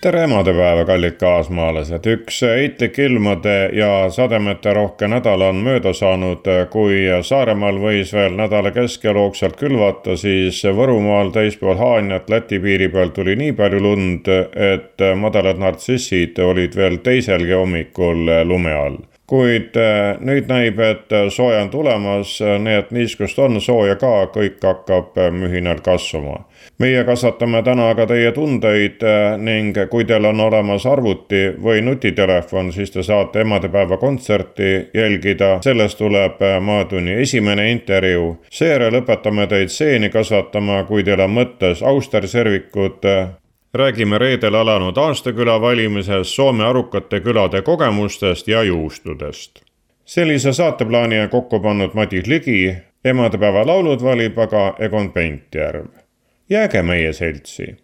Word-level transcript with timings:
tere 0.00 0.22
emadepäeva, 0.24 0.84
kallid 0.88 1.18
kaasmaalased, 1.20 2.06
üks 2.08 2.38
heitlik 2.46 2.96
ilmade 3.04 3.56
ja 3.76 4.06
sademete 4.10 4.72
rohke 4.72 5.08
nädal 5.12 5.42
on 5.44 5.60
mööda 5.64 5.92
saanud, 5.92 6.46
kui 6.72 7.02
Saaremaal 7.26 7.76
võis 7.82 8.14
veel 8.16 8.38
nädala 8.38 8.72
keskel 8.72 9.18
hoogsalt 9.20 9.58
külvata, 9.60 10.16
siis 10.16 10.62
Võrumaal 10.64 11.34
teispool 11.34 11.76
Haanjat 11.76 12.32
Läti 12.32 12.62
piiri 12.64 12.88
peal 12.88 13.12
tuli 13.12 13.36
nii 13.36 13.52
palju 13.58 13.82
lund, 13.84 14.32
et 14.56 15.04
madalad 15.20 15.60
nartsissid 15.60 16.40
olid 16.48 16.76
veel 16.80 16.96
teiselgi 17.04 17.52
hommikul 17.52 18.24
lume 18.48 18.72
all. 18.72 18.96
Kuid 19.30 19.76
nüüd 20.24 20.48
näib, 20.50 20.80
et 20.80 21.12
sooja 21.30 21.60
on 21.62 21.68
tulemas, 21.70 22.38
nii 22.40 22.80
et 22.80 22.88
niiskust 22.90 23.38
on 23.38 23.60
sooja 23.60 24.00
ka, 24.00 24.30
kõik 24.32 24.64
hakkab 24.64 25.20
mühinal 25.36 25.84
kasvama 25.84 26.40
meie 26.80 27.04
kasvatame 27.04 27.62
täna 27.62 27.90
aga 27.92 28.06
teie 28.08 28.32
tundeid 28.32 29.02
äh, 29.04 29.36
ning 29.38 29.76
kui 29.90 30.04
teil 30.08 30.24
on 30.24 30.40
olemas 30.40 30.86
arvuti 30.88 31.42
või 31.62 31.82
nutitelefon, 31.84 32.72
siis 32.72 32.90
te 32.90 33.02
saate 33.04 33.44
emadepäeva 33.44 33.96
kontserti 34.00 34.88
jälgida. 34.94 35.58
sellest 35.64 35.98
tuleb 35.98 36.42
äh, 36.42 36.60
Maatunni 36.60 37.20
esimene 37.22 37.70
intervjuu. 37.70 38.38
seejärel 38.50 39.02
õpetame 39.02 39.46
teid 39.46 39.68
seeni 39.68 40.10
kasvatama, 40.10 40.82
kui 40.88 41.04
teil 41.04 41.20
on 41.20 41.36
mõttes 41.36 41.84
austerservikud 41.84 43.04
räägime 43.74 44.18
reedel 44.18 44.54
alanud 44.54 44.96
aastaküla 44.96 45.60
valimises 45.60 46.34
Soome 46.34 46.64
arukate 46.64 47.20
külade 47.20 47.62
kogemustest 47.62 48.48
ja 48.48 48.62
juustudest. 48.62 49.62
sellise 50.04 50.52
saateplaani 50.52 51.20
on 51.20 51.28
kokku 51.28 51.60
pannud 51.60 51.94
Madis 51.94 52.26
Ligi, 52.26 52.76
emadepäeva 53.04 53.66
laulud 53.66 54.02
valib 54.02 54.38
aga 54.38 54.74
Egon 54.78 55.12
Pentjärv 55.12 55.99
jääge 56.50 56.82
meie 56.82 57.12
seltsi 57.12 57.76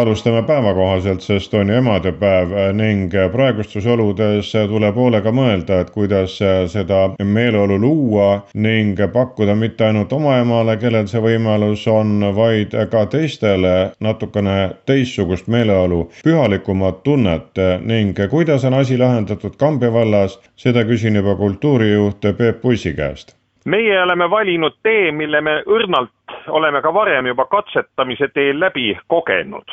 alustame 0.00 0.42
päevakohaselt, 0.42 1.20
sest 1.20 1.54
on 1.54 1.68
ju 1.68 1.74
emadepäev 1.78 2.52
ning 2.76 3.12
praegustes 3.32 3.86
oludes 3.86 4.52
tuleb 4.70 4.96
hoolega 4.96 5.32
mõelda, 5.34 5.80
et 5.82 5.90
kuidas 5.94 6.38
seda 6.72 7.00
meeleolu 7.22 7.78
luua 7.80 8.28
ning 8.54 9.00
pakkuda 9.12 9.54
mitte 9.58 9.88
ainult 9.88 10.12
oma 10.12 10.38
emale, 10.42 10.76
kellel 10.80 11.08
see 11.10 11.22
võimalus 11.22 11.86
on, 11.92 12.20
vaid 12.36 12.76
ka 12.90 13.06
teistele 13.06 13.74
natukene 14.00 14.58
teistsugust 14.86 15.48
meeleolu, 15.48 16.04
pühalikumat 16.24 17.02
tunnet 17.02 17.64
ning 17.80 18.18
kuidas 18.30 18.64
on 18.64 18.78
asi 18.80 18.98
lahendatud 18.98 19.56
Kambja 19.58 19.92
vallas, 19.92 20.38
seda 20.56 20.84
küsin 20.88 21.18
juba 21.18 21.36
kultuurijuht 21.36 22.32
Peep 22.38 22.62
Pussi 22.62 22.94
käest 22.94 23.38
meie 23.68 24.02
oleme 24.02 24.30
valinud 24.30 24.78
tee, 24.82 25.12
mille 25.12 25.40
me 25.40 25.58
õrnalt 25.66 26.10
oleme 26.48 26.82
ka 26.82 26.92
varem 26.94 27.26
juba 27.26 27.44
katsetamise 27.52 28.28
teel 28.34 28.60
läbi 28.60 28.92
kogenud. 29.06 29.68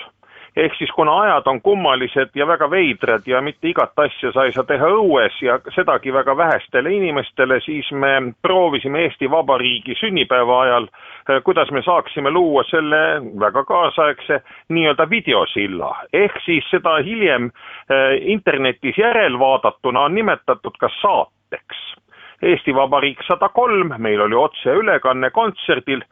Ehk 0.55 0.75
siis 0.77 0.91
kuna 0.91 1.19
ajad 1.21 1.47
on 1.47 1.61
kummalised 1.61 2.29
ja 2.35 2.47
väga 2.47 2.69
veidrad 2.71 3.27
ja 3.27 3.41
mitte 3.41 3.67
igat 3.69 3.99
asja 3.99 4.31
sa 4.31 4.45
ei 4.45 4.53
saa 4.55 4.63
teha 4.63 4.87
õues 4.87 5.41
ja 5.41 5.59
sedagi 5.75 6.13
väga 6.13 6.37
vähestele 6.37 6.93
inimestele, 6.95 7.59
siis 7.65 7.91
me 7.91 8.33
proovisime 8.41 9.03
Eesti 9.03 9.29
Vabariigi 9.31 9.95
sünnipäeva 9.99 10.61
ajal, 10.61 10.87
eh, 11.29 11.41
kuidas 11.43 11.71
me 11.71 11.81
saaksime 11.81 12.31
luua 12.31 12.63
selle 12.69 13.01
väga 13.39 13.63
kaasaegse 13.63 14.41
nii-öelda 14.69 15.09
videosilla. 15.09 15.95
ehk 16.13 16.39
siis 16.45 16.69
seda 16.71 16.97
hiljem 17.03 17.45
eh, 17.45 18.21
internetis 18.21 18.97
järelvaadatuna 18.97 19.99
on 19.99 20.15
nimetatud 20.15 20.77
ka 20.79 20.89
saateks 21.01 21.85
Eesti 22.41 22.75
Vabariik 22.75 23.23
sada 23.27 23.49
kolm, 23.49 23.93
meil 23.97 24.21
oli 24.21 24.35
otseülekanne 24.35 25.29
kontserdil, 25.31 26.03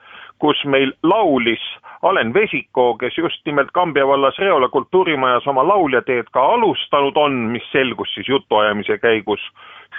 kus 0.44 0.66
meil 0.66 0.92
laulis 1.04 1.64
Alen 2.04 2.34
Vesikoo, 2.34 2.98
kes 3.00 3.18
just 3.18 3.46
nimelt 3.46 3.70
Kambja 3.72 4.08
vallas 4.08 4.40
Reola 4.40 4.68
kultuurimajas 4.70 5.48
oma 5.48 5.64
lauljateed 5.68 6.28
ka 6.36 6.42
alustanud 6.56 7.16
on, 7.16 7.38
mis 7.54 7.70
selgus 7.72 8.12
siis 8.14 8.28
jutuajamise 8.28 8.98
käigus. 8.98 9.40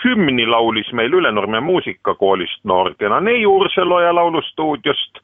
hümni 0.05 0.46
laulis 0.46 0.93
meil 0.93 1.12
Ülenurme 1.12 1.61
muusikakoolist 1.61 2.64
noor 2.64 2.94
kena 2.99 3.20
neiu 3.20 3.56
Urseloja 3.56 4.14
laulustuudiost 4.14 5.20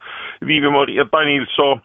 Viivi-Maria 0.47 1.05
Tanilsoo 1.11 1.77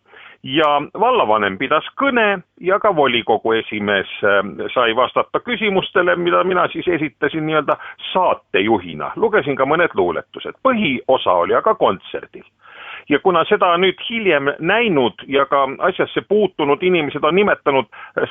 ja 0.43 0.82
vallavanem 1.00 1.59
pidas 1.59 1.85
kõne 2.00 2.41
ja 2.61 2.79
ka 2.81 2.97
volikogu 2.97 3.53
esimees 3.53 4.11
ähm, 4.25 4.55
sai 4.75 4.97
vastata 4.97 5.41
küsimustele, 5.41 6.17
mida 6.17 6.44
mina 6.44 6.69
siis 6.73 6.89
esitasin 6.89 7.47
nii-öelda 7.47 7.77
saatejuhina. 8.12 9.11
lugesin 9.17 9.56
ka 9.56 9.67
mõned 9.67 9.94
luuletused, 9.94 10.56
põhiosa 10.62 11.32
oli 11.43 11.55
aga 11.55 11.75
kontserdil. 11.75 12.47
Ja 13.08 13.19
kuna 13.23 13.44
seda 13.49 13.76
nüüd 13.79 14.00
hiljem 14.11 14.53
näinud 14.58 15.26
ja 15.26 15.47
ka 15.47 15.67
asjasse 15.88 16.23
puutunud 16.29 16.82
inimesed 16.82 17.25
on 17.25 17.35
nimetanud 17.35 17.87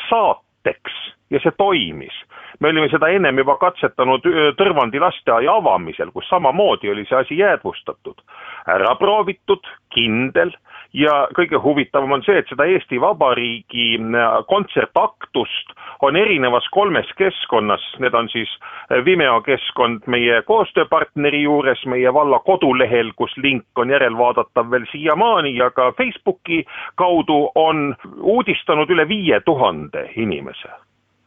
saateks 0.09 0.95
ja 1.31 1.39
see 1.43 1.53
toimis, 1.57 2.15
me 2.59 2.69
olime 2.69 2.89
seda 2.91 3.09
ennem 3.11 3.37
juba 3.41 3.57
katsetanud 3.61 4.25
Tõrvandi 4.59 5.01
lasteaia 5.01 5.55
avamisel, 5.57 6.11
kus 6.13 6.27
samamoodi 6.29 6.91
oli 6.91 7.05
see 7.09 7.17
asi 7.17 7.37
jäädvustatud. 7.37 8.21
ära 8.67 8.95
proovitud, 8.95 9.67
kindel 9.93 10.51
ja 10.93 11.27
kõige 11.35 11.59
huvitavam 11.61 12.11
on 12.17 12.23
see, 12.25 12.37
et 12.39 12.49
seda 12.49 12.67
Eesti 12.69 12.99
Vabariigi 13.01 13.87
äh, 13.97 14.37
kontsertaktust 14.49 15.75
on 16.05 16.15
erinevas 16.15 16.67
kolmes 16.71 17.09
keskkonnas, 17.17 17.83
need 17.99 18.13
on 18.13 18.29
siis 18.29 18.49
äh, 18.59 19.05
Vimeo 19.05 19.41
keskkond 19.45 20.07
meie 20.11 20.41
koostööpartneri 20.47 21.43
juures, 21.43 21.85
meie 21.85 22.13
valla 22.13 22.39
kodulehel, 22.39 23.13
kus 23.15 23.35
link 23.37 23.65
on 23.75 23.93
järelvaadatav 23.93 24.71
veel 24.71 24.87
siiamaani 24.91 25.55
ja 25.55 25.69
ka 25.71 25.91
Facebooki 25.97 26.65
kaudu 26.95 27.51
on 27.55 27.95
uudistanud 28.21 28.89
üle 28.89 29.07
viie 29.07 29.39
tuhande 29.45 30.09
inimese 30.15 30.84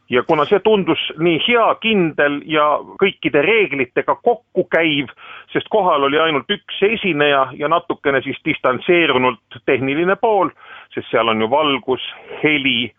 ja 0.09 0.23
kuna 0.23 0.45
see 0.49 0.59
tundus 0.65 1.01
nii 1.17 1.39
hea, 1.47 1.65
kindel 1.83 2.39
ja 2.49 2.65
kõikide 3.01 3.43
reeglitega 3.45 4.15
kokku 4.15 4.65
käiv, 4.73 5.11
sest 5.53 5.69
kohal 5.69 6.07
oli 6.07 6.19
ainult 6.19 6.49
üks 6.49 6.81
esineja 6.85 7.47
ja 7.57 7.69
natukene 7.69 8.21
siis 8.25 8.39
distantseerunult 8.45 9.61
tehniline 9.65 10.15
pool, 10.15 10.49
sest 10.93 11.11
seal 11.11 11.29
on 11.29 11.41
ju 11.41 11.49
valgus, 11.51 12.05
heli, 12.43 12.91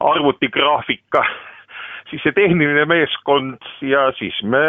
arvutigraafika 0.00 1.24
siis 2.10 2.22
see 2.22 2.34
tehniline 2.36 2.84
meeskond 2.88 3.62
ja 3.82 4.06
siis 4.18 4.36
me, 4.42 4.60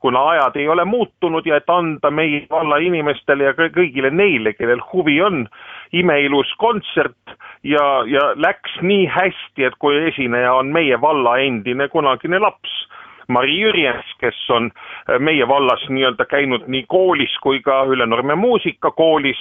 kuna 0.00 0.22
ajad 0.32 0.56
ei 0.60 0.68
ole 0.68 0.84
muutunud 0.84 1.46
ja 1.46 1.58
et 1.60 1.70
anda 1.70 2.10
meie 2.10 2.44
valla 2.50 2.78
inimestele 2.82 3.48
ja 3.48 3.54
kõigile 3.56 4.10
neile, 4.10 4.54
kellel 4.56 4.82
huvi 4.92 5.18
on, 5.22 5.44
imeilus 5.92 6.52
kontsert 6.58 7.36
ja, 7.62 7.84
ja 8.06 8.32
läks 8.36 8.78
nii 8.82 9.06
hästi, 9.10 9.66
et 9.68 9.78
kui 9.82 9.98
esineja 10.08 10.54
on 10.54 10.72
meie 10.74 11.00
valla 11.00 11.38
endine 11.42 11.88
kunagine 11.92 12.40
laps 12.42 12.82
Mari 13.28 13.60
Jürjens, 13.60 14.06
kes 14.20 14.50
on 14.50 14.70
äh, 14.70 15.18
meie 15.18 15.48
vallas 15.48 15.88
nii-öelda 15.88 16.24
käinud 16.30 16.66
nii 16.66 16.84
koolis 16.88 17.38
kui 17.42 17.60
ka 17.60 17.84
Ülenurme 17.84 18.34
muusikakoolis 18.34 19.40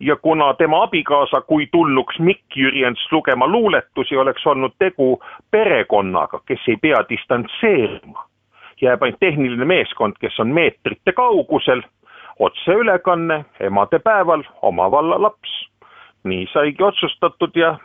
ja 0.00 0.16
kuna 0.16 0.54
tema 0.54 0.82
abikaasa, 0.82 1.40
kui 1.40 1.66
tulnuks 1.72 2.18
Mikk 2.18 2.56
Jürjens 2.56 3.12
lugema 3.12 3.46
luuletusi, 3.46 4.16
oleks 4.16 4.46
olnud 4.46 4.72
tegu 4.78 5.20
perekonnaga, 5.50 6.40
kes 6.46 6.60
ei 6.68 6.76
pea 6.76 7.04
distantseeruma. 7.08 8.26
jääb 8.80 9.02
ainult 9.02 9.20
tehniline 9.20 9.64
meeskond, 9.64 10.14
kes 10.20 10.40
on 10.40 10.48
meetrite 10.48 11.12
kaugusel, 11.12 11.82
otseülekanne 12.38 13.44
emadepäeval, 13.60 14.42
oma 14.62 14.90
valla 14.90 15.22
laps. 15.22 15.65
Nii 16.26 16.46
saigi 16.52 16.82
otsustatud 16.82 17.56
ja 17.56 17.76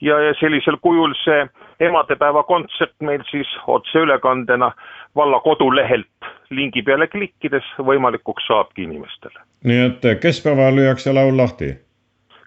ja, 0.00 0.20
ja 0.20 0.34
sellisel 0.40 0.76
kujul 0.80 1.14
see 1.24 1.46
emadepäeva 1.80 2.42
kontsert 2.42 2.94
meil 3.00 3.24
siis 3.30 3.48
otseülekandena 3.66 4.72
valla 5.16 5.40
kodulehelt 5.40 6.30
lingi 6.50 6.82
peale 6.82 7.06
klikkides 7.06 7.64
võimalikuks 7.78 8.46
saabki 8.46 8.86
inimestele. 8.86 9.40
nii 9.64 9.82
et 9.88 10.06
keskpäeval 10.20 10.76
lüüakse 10.76 11.12
laul 11.12 11.36
lahti? 11.36 11.74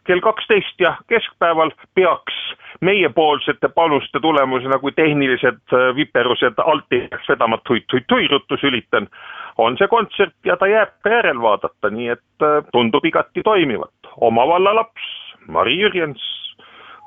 kell 0.10 0.22
kaksteist 0.26 0.82
jah, 0.82 0.98
keskpäeval 1.08 1.72
peaks 1.96 2.38
meiepoolsete 2.82 3.70
panuste 3.70 4.20
tulemusena, 4.20 4.80
kui 4.80 4.92
tehnilised 4.96 5.60
äh, 5.74 5.90
viperused 5.96 6.62
alt 6.64 6.96
ei 6.96 7.08
peaks 7.12 7.30
vedama 7.30 7.60
tui-tui-tui 7.68 8.28
ruttu 8.32 8.58
sülitan, 8.58 9.08
on 9.58 9.78
see 9.78 9.88
kontsert 9.92 10.36
ja 10.46 10.58
ta 10.58 10.70
jääb 10.72 10.96
ka 11.04 11.14
järelvaadata, 11.14 11.92
nii 11.94 12.10
et 12.16 12.46
äh, 12.46 12.64
tundub 12.74 13.06
igati 13.06 13.44
toimivat. 13.46 13.94
oma 14.18 14.48
valla 14.48 14.74
laps, 14.76 15.10
Mari 15.50 15.78
Jürjens 15.80 16.24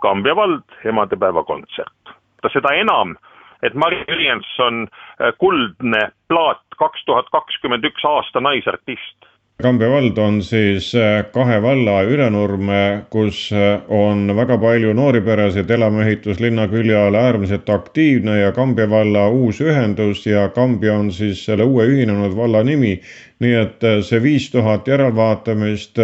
Kambja 0.02 0.34
vald 0.36 0.78
emadepäeva 0.84 1.44
kontsert. 1.46 2.14
seda 2.50 2.74
enam, 2.74 3.14
et 3.62 3.74
Mari 3.74 4.00
Jürjens 4.08 4.48
on 4.58 4.86
äh, 4.88 5.30
kuldne 5.38 6.08
plaat 6.28 6.64
kaks 6.78 7.04
tuhat 7.06 7.30
kakskümmend 7.30 7.86
üks 7.86 8.04
aasta 8.04 8.42
naisartist 8.42 9.31
Kambja 9.62 9.88
vald 9.90 10.18
on 10.18 10.40
siis 10.42 10.90
äh, 10.98 11.24
kahe 11.32 11.56
valla 11.62 12.02
Ülenurme, 12.02 13.04
kus 13.10 13.44
äh, 13.54 13.80
on 13.88 14.26
väga 14.36 14.58
palju 14.58 14.92
noori 14.98 15.20
peresid, 15.24 15.70
elamuehitus 15.70 16.40
linna 16.42 16.66
külje 16.68 16.96
all 16.98 17.18
äärmiselt 17.18 17.70
aktiivne 17.70 18.38
ja 18.40 18.52
Kambja 18.52 18.88
valla 18.90 19.28
uus 19.28 19.60
ühendus 19.64 20.26
ja 20.26 20.48
Kambja 20.54 20.98
on 20.98 21.12
siis 21.12 21.44
selle 21.46 21.64
uue 21.64 21.86
ühinenud 21.88 22.36
valla 22.36 22.62
nimi. 22.62 23.00
nii 23.42 23.54
et 23.58 23.84
see 24.06 24.20
viis 24.22 24.44
tuhat 24.52 24.86
järelvaatamist 24.86 25.98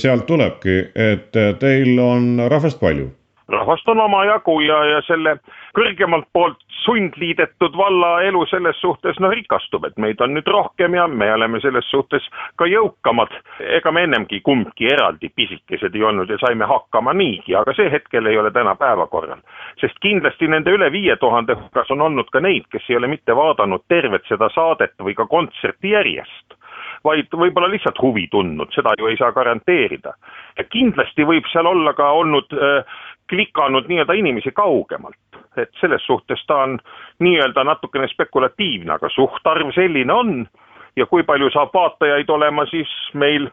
sealt 0.00 0.24
tulebki, 0.26 0.78
et 0.96 1.36
teil 1.60 1.98
on 2.00 2.38
rahvast 2.48 2.80
palju 2.80 3.10
rahvast 3.48 3.88
on 3.88 4.00
omajagu 4.00 4.60
ja, 4.60 4.78
ja 4.84 5.00
selle 5.06 5.36
kõrgemalt 5.76 6.28
poolt 6.32 6.58
sundliidetud 6.84 7.76
valla 7.76 8.10
elu 8.28 8.44
selles 8.50 8.80
suhtes 8.80 9.18
noh 9.20 9.32
rikastub, 9.32 9.84
et 9.88 9.96
meid 10.00 10.20
on 10.24 10.34
nüüd 10.36 10.48
rohkem 10.48 10.94
ja 10.96 11.06
me 11.08 11.30
oleme 11.32 11.60
selles 11.60 11.88
suhtes 11.90 12.28
ka 12.56 12.68
jõukamad. 12.68 13.32
ega 13.78 13.92
me 13.92 14.04
ennemgi 14.06 14.40
kumbki 14.40 14.90
eraldi 14.92 15.32
pisikesed 15.36 15.94
ei 15.94 16.04
olnud 16.10 16.30
ja 16.30 16.38
saime 16.40 16.68
hakkama 16.68 17.12
niigi, 17.12 17.54
aga 17.56 17.74
see 17.76 17.90
hetkel 17.92 18.26
ei 18.26 18.38
ole 18.38 18.50
täna 18.50 18.74
päevakorral. 18.76 19.40
sest 19.80 19.98
kindlasti 20.00 20.48
nende 20.48 20.70
üle 20.70 20.92
viie 20.92 21.16
tuhande 21.16 21.54
hulgas 21.54 21.90
on 21.90 22.00
olnud 22.00 22.30
ka 22.32 22.40
neid, 22.40 22.68
kes 22.70 22.90
ei 22.90 22.96
ole 22.96 23.06
mitte 23.06 23.36
vaadanud 23.36 23.84
tervet 23.88 24.24
seda 24.28 24.48
saadet 24.54 24.94
või 25.00 25.14
ka 25.14 25.26
kontserti 25.26 25.96
järjest 25.96 26.58
vaid 27.04 27.30
võib-olla 27.30 27.70
lihtsalt 27.70 27.98
huvi 28.02 28.26
tundnud, 28.30 28.72
seda 28.74 28.94
ju 28.98 29.06
ei 29.06 29.16
saa 29.16 29.32
garanteerida. 29.32 30.14
kindlasti 30.70 31.24
võib 31.24 31.46
seal 31.52 31.66
olla 31.66 31.92
ka 31.94 32.10
olnud 32.12 32.52
äh, 32.52 32.84
klikanud 33.28 33.88
nii-öelda 33.88 34.12
inimesi 34.12 34.52
kaugemalt. 34.52 35.16
et 35.56 35.70
selles 35.80 36.04
suhtes 36.06 36.44
ta 36.46 36.56
on 36.62 36.78
nii-öelda 37.18 37.64
natukene 37.64 38.06
spekulatiivne, 38.08 38.92
aga 38.92 39.08
suhtarv 39.10 39.72
selline 39.74 40.12
on. 40.12 40.46
Ja 40.96 41.06
kui 41.06 41.22
palju 41.22 41.50
saab 41.50 41.74
vaatajaid 41.74 42.30
olema, 42.30 42.64
siis 42.66 42.88
meil 43.14 43.48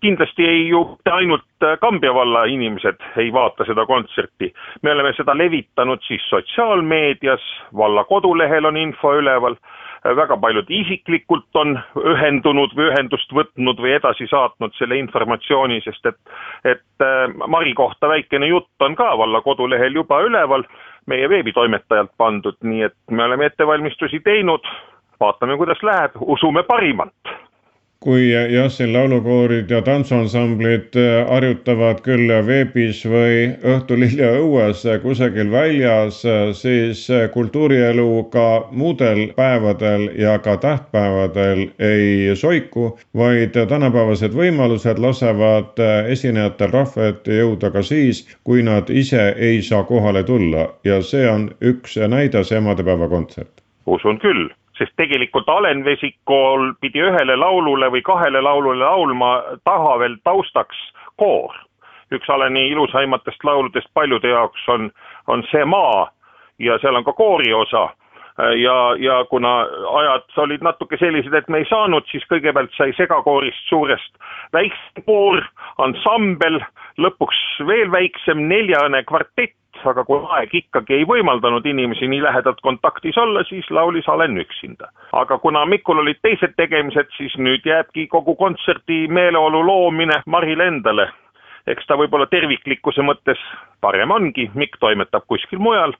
kindlasti 0.00 0.46
ei 0.46 0.68
ju 0.68 0.98
ainult 1.10 1.44
Kambja 1.80 2.14
valla 2.14 2.44
inimesed 2.44 3.02
ei 3.16 3.32
vaata 3.32 3.64
seda 3.64 3.86
kontserti, 3.86 4.52
me 4.82 4.92
oleme 4.92 5.12
seda 5.16 5.34
levitanud 5.38 6.02
siis 6.06 6.22
sotsiaalmeedias, 6.30 7.42
valla 7.76 8.04
kodulehel 8.04 8.64
on 8.64 8.76
info 8.76 9.14
üleval, 9.18 9.56
väga 10.04 10.36
paljud 10.36 10.70
isiklikult 10.70 11.56
on 11.58 11.78
ühendunud 11.98 12.74
või 12.76 12.90
ühendust 12.92 13.32
võtnud 13.34 13.80
või 13.82 13.94
edasi 13.96 14.28
saatnud 14.30 14.74
selle 14.78 14.98
informatsiooni, 14.98 15.80
sest 15.84 16.06
et, 16.06 16.18
et 16.64 17.06
Mari 17.46 17.74
kohta 17.74 18.08
väikene 18.08 18.46
jutt 18.50 18.84
on 18.86 18.96
ka 18.98 19.10
valla 19.18 19.40
kodulehel 19.40 19.94
juba 19.94 20.20
üleval, 20.26 20.64
meie 21.06 21.28
veebitoimetajalt 21.28 22.12
pandud, 22.16 22.56
nii 22.62 22.86
et 22.88 22.96
me 23.10 23.24
oleme 23.24 23.48
ettevalmistusi 23.48 24.20
teinud, 24.20 24.66
vaatame, 25.20 25.56
kuidas 25.56 25.82
läheb, 25.82 26.18
usume 26.20 26.62
parimat 26.62 27.38
kui 28.00 28.28
jah, 28.30 28.68
siin 28.70 28.92
laulukoorid 28.94 29.70
ja 29.74 29.80
tantsuansamblid 29.82 30.94
äh, 30.96 31.16
harjutavad 31.26 31.98
küll 32.04 32.30
veebis 32.46 33.00
või 33.10 33.48
Õhtulilja 33.72 34.28
õues 34.38 34.84
kusagil 35.02 35.50
väljas, 35.50 36.20
äh, 36.22 36.52
siis 36.54 37.00
äh, 37.10 37.24
kultuurielu 37.34 38.06
ka 38.30 38.44
muudel 38.70 39.24
päevadel 39.36 40.06
ja 40.14 40.36
ka 40.44 40.54
tähtpäevadel 40.62 41.64
ei 41.88 42.36
soiku, 42.38 42.92
vaid 43.18 43.58
tänapäevased 43.58 44.36
võimalused 44.42 45.02
lasevad 45.02 45.82
esinejatel 46.14 46.70
rahva 46.70 47.10
ette 47.10 47.40
jõuda 47.40 47.72
ka 47.74 47.82
siis, 47.82 48.22
kui 48.46 48.62
nad 48.62 48.94
ise 48.94 49.32
ei 49.34 49.58
saa 49.62 49.82
kohale 49.90 50.22
tulla 50.22 50.68
ja 50.86 51.02
see 51.02 51.26
on 51.26 51.50
üks 51.74 51.98
näide, 52.06 52.46
see 52.46 52.62
emadepäeva 52.62 53.10
kontsert. 53.10 53.58
usun 53.86 54.22
küll 54.22 54.46
sest 54.78 54.94
tegelikult 54.96 55.48
Alen 55.48 55.84
Vesikool 55.84 56.72
pidi 56.80 57.02
ühele 57.02 57.36
laulule 57.36 57.90
või 57.90 58.02
kahele 58.02 58.42
laulule 58.42 58.84
laulma 58.84 59.32
taha 59.64 59.98
veel 59.98 60.16
taustaks 60.24 60.76
koor. 61.16 61.54
üks 62.12 62.30
Aleni 62.30 62.68
ilusaimatest 62.68 63.44
lauludest 63.44 63.88
paljude 63.94 64.28
jaoks 64.28 64.68
on, 64.68 64.90
on 65.26 65.42
See 65.50 65.64
maa 65.64 66.10
ja 66.58 66.78
seal 66.78 66.96
on 66.96 67.04
ka 67.04 67.12
koori 67.12 67.52
osa 67.52 67.88
ja, 68.38 68.96
ja 68.98 69.24
kuna 69.24 69.66
ajad 69.98 70.22
olid 70.36 70.62
natuke 70.62 70.96
sellised, 70.96 71.34
et 71.34 71.48
me 71.48 71.62
ei 71.62 71.66
saanud, 71.68 72.06
siis 72.10 72.24
kõigepealt 72.30 72.74
sai 72.76 72.92
segakoorist 72.96 73.68
suurest 73.68 74.18
väiksem 74.54 75.04
koor, 75.06 75.42
ansambel, 75.82 76.60
lõpuks 77.02 77.40
veel 77.66 77.90
väiksem 77.92 78.46
neljane 78.50 79.02
kvartett, 79.08 79.57
aga 79.86 80.04
kui 80.04 80.20
aeg 80.36 80.54
ikkagi 80.54 80.94
ei 80.98 81.06
võimaldanud 81.08 81.66
inimesi 81.66 82.08
nii 82.08 82.22
lähedalt 82.24 82.60
kontaktis 82.64 83.18
olla, 83.18 83.44
siis 83.48 83.70
laulis 83.70 84.08
Alen 84.08 84.38
üksinda. 84.40 84.90
aga 85.12 85.38
kuna 85.38 85.64
Mikul 85.66 85.98
olid 85.98 86.20
teised 86.22 86.54
tegemised, 86.56 87.10
siis 87.16 87.36
nüüd 87.38 87.66
jääbki 87.66 88.06
kogu 88.06 88.34
kontserdi 88.34 89.06
meeleolu 89.08 89.66
loomine 89.66 90.22
Marile 90.26 90.66
endale. 90.66 91.08
eks 91.66 91.86
ta 91.86 91.96
võib-olla 92.00 92.26
terviklikkuse 92.26 93.02
mõttes 93.02 93.38
parem 93.80 94.10
ongi, 94.10 94.50
Mikk 94.54 94.78
toimetab 94.80 95.26
kuskil 95.28 95.58
mujal, 95.58 95.92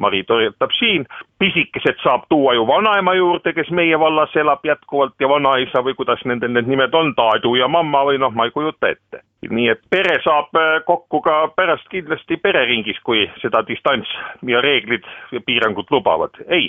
Mari 0.00 0.22
toimetab 0.24 0.72
siin, 0.78 1.06
pisikesed 1.38 1.98
saab 2.02 2.24
tuua 2.32 2.54
ju 2.56 2.66
vanaema 2.66 3.14
juurde, 3.18 3.52
kes 3.52 3.70
meie 3.70 3.98
vallas 4.00 4.36
elab 4.36 4.64
jätkuvalt 4.64 5.14
ja 5.20 5.28
vanaisa 5.28 5.84
või 5.84 5.96
kuidas 5.98 6.24
nende 6.24 6.48
need 6.48 6.70
nimed 6.70 6.94
on, 6.94 7.12
daadu 7.16 7.54
ja 7.60 7.68
mamma 7.68 8.06
või 8.08 8.20
noh, 8.22 8.32
ma 8.34 8.48
ei 8.48 8.56
kujuta 8.56 8.94
ette 8.94 9.24
nii 9.48 9.68
et 9.72 9.80
pere 9.90 10.18
saab 10.24 10.56
äh, 10.58 10.82
kokku 10.84 11.20
ka 11.24 11.36
pärast 11.56 11.88
kindlasti 11.92 12.36
pereringis, 12.36 12.98
kui 13.04 13.24
seda 13.40 13.62
distants 13.66 14.10
ja 14.46 14.60
reeglid 14.60 15.06
ja 15.32 15.40
piirangud 15.46 15.88
lubavad. 15.90 16.36
ei, 16.48 16.68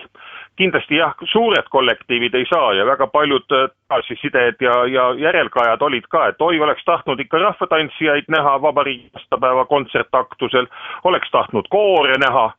kindlasti 0.55 0.95
jah, 0.95 1.15
suured 1.31 1.67
kollektiivid 1.69 2.35
ei 2.35 2.45
saa 2.49 2.73
ja 2.73 2.85
väga 2.85 3.07
paljud 3.07 3.57
äh, 3.57 3.67
tagasisided 3.91 4.63
ja, 4.63 4.77
ja 4.87 5.09
järelkajad 5.19 5.81
olid 5.81 6.07
ka, 6.09 6.27
et 6.27 6.41
oi, 6.41 6.59
oleks 6.59 6.85
tahtnud 6.85 7.19
ikka 7.19 7.43
rahvatantsijaid 7.43 8.31
näha 8.31 8.61
vabariigi 8.61 9.11
aastapäeva 9.19 9.65
kontsertaktusel, 9.65 10.67
oleks 11.03 11.31
tahtnud 11.31 11.67
koore 11.69 12.15
näha, 12.23 12.51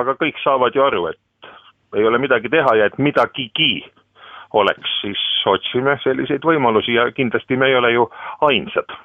aga 0.00 0.16
kõik 0.20 0.38
saavad 0.42 0.76
ju 0.76 0.84
aru, 0.84 1.06
et 1.12 1.50
ei 1.96 2.06
ole 2.06 2.18
midagi 2.20 2.50
teha 2.52 2.74
ja 2.76 2.88
et 2.88 2.98
midagigi 2.98 3.84
oleks, 4.56 4.90
siis 5.02 5.20
otsime 5.46 5.98
selliseid 6.04 6.44
võimalusi 6.44 6.96
ja 6.96 7.10
kindlasti 7.12 7.56
me 7.56 7.68
ei 7.68 7.76
ole 7.76 7.92
ju 7.92 8.08
ainsad 8.48 8.96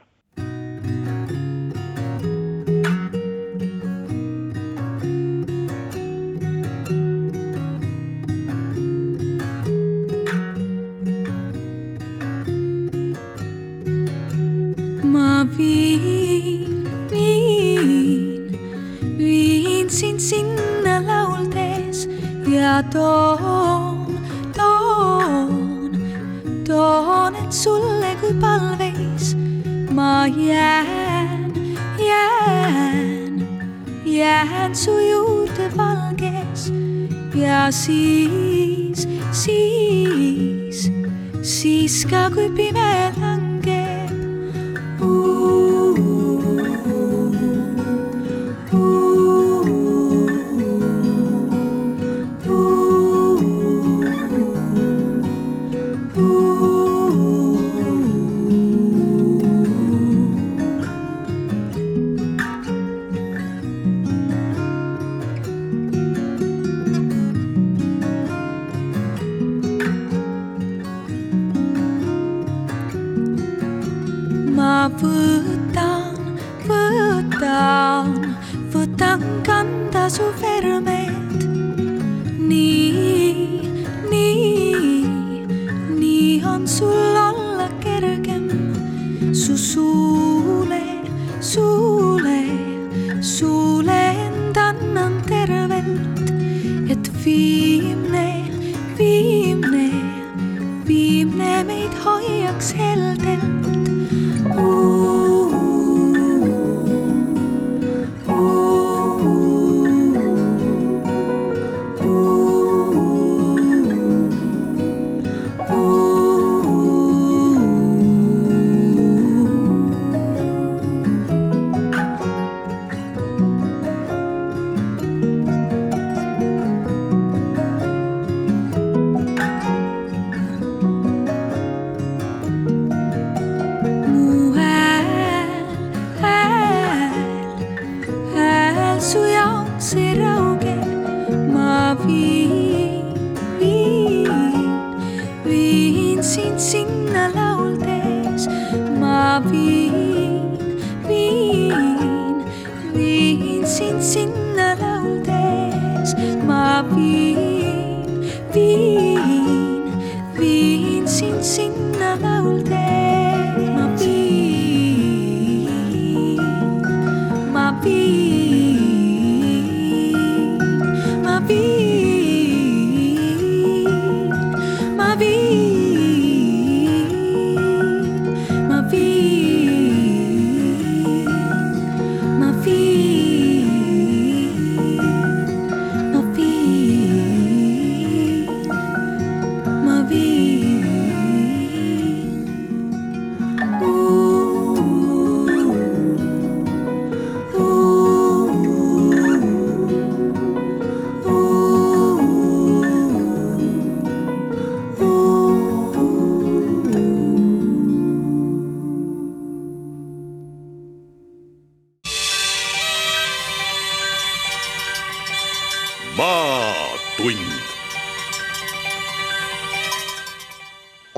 树 93.23 93.62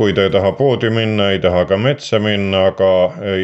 kui 0.06 0.14
ta 0.14 0.22
ei 0.22 0.30
taha 0.30 0.52
poodi 0.52 0.90
minna, 0.94 1.32
ei 1.34 1.40
taha 1.42 1.64
ka 1.66 1.78
metsa 1.82 2.20
minna, 2.22 2.68
aga 2.70 2.90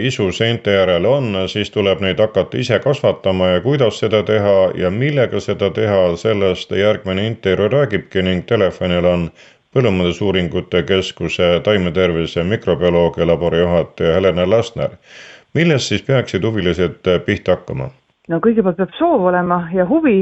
isu 0.05 0.27
seinte 0.31 0.75
järele 0.75 1.09
on, 1.09 1.37
siis 1.49 1.71
tuleb 1.73 2.03
neid 2.05 2.19
hakata 2.21 2.59
ise 2.61 2.77
kasvatama 2.83 3.47
ja 3.55 3.63
kuidas 3.63 3.97
seda 4.03 4.19
teha 4.27 4.53
ja 4.77 4.91
millega 4.93 5.41
seda 5.41 5.71
teha, 5.73 6.03
sellest 6.21 6.69
järgmine 6.77 7.25
intervjuu 7.31 7.71
räägibki 7.73 8.21
ning 8.27 8.45
telefonil 8.45 9.09
on 9.09 9.25
Põllumajandusuuringute 9.73 10.83
Keskuse 10.83 11.49
taimetervise 11.63 12.43
mikrobioloogia 12.43 13.25
labori 13.27 13.63
juhataja 13.63 14.13
Helena 14.19 14.49
Lasner. 14.49 14.99
millest 15.53 15.87
siis 15.89 16.01
peaksid 16.01 16.43
huvilised 16.43 17.09
pihta 17.25 17.57
hakkama? 17.57 17.89
No 18.29 18.37
kõigepealt 18.43 18.77
peab 18.77 18.93
soov 18.97 19.25
olema 19.31 19.63
ja 19.73 19.85
huvi, 19.89 20.19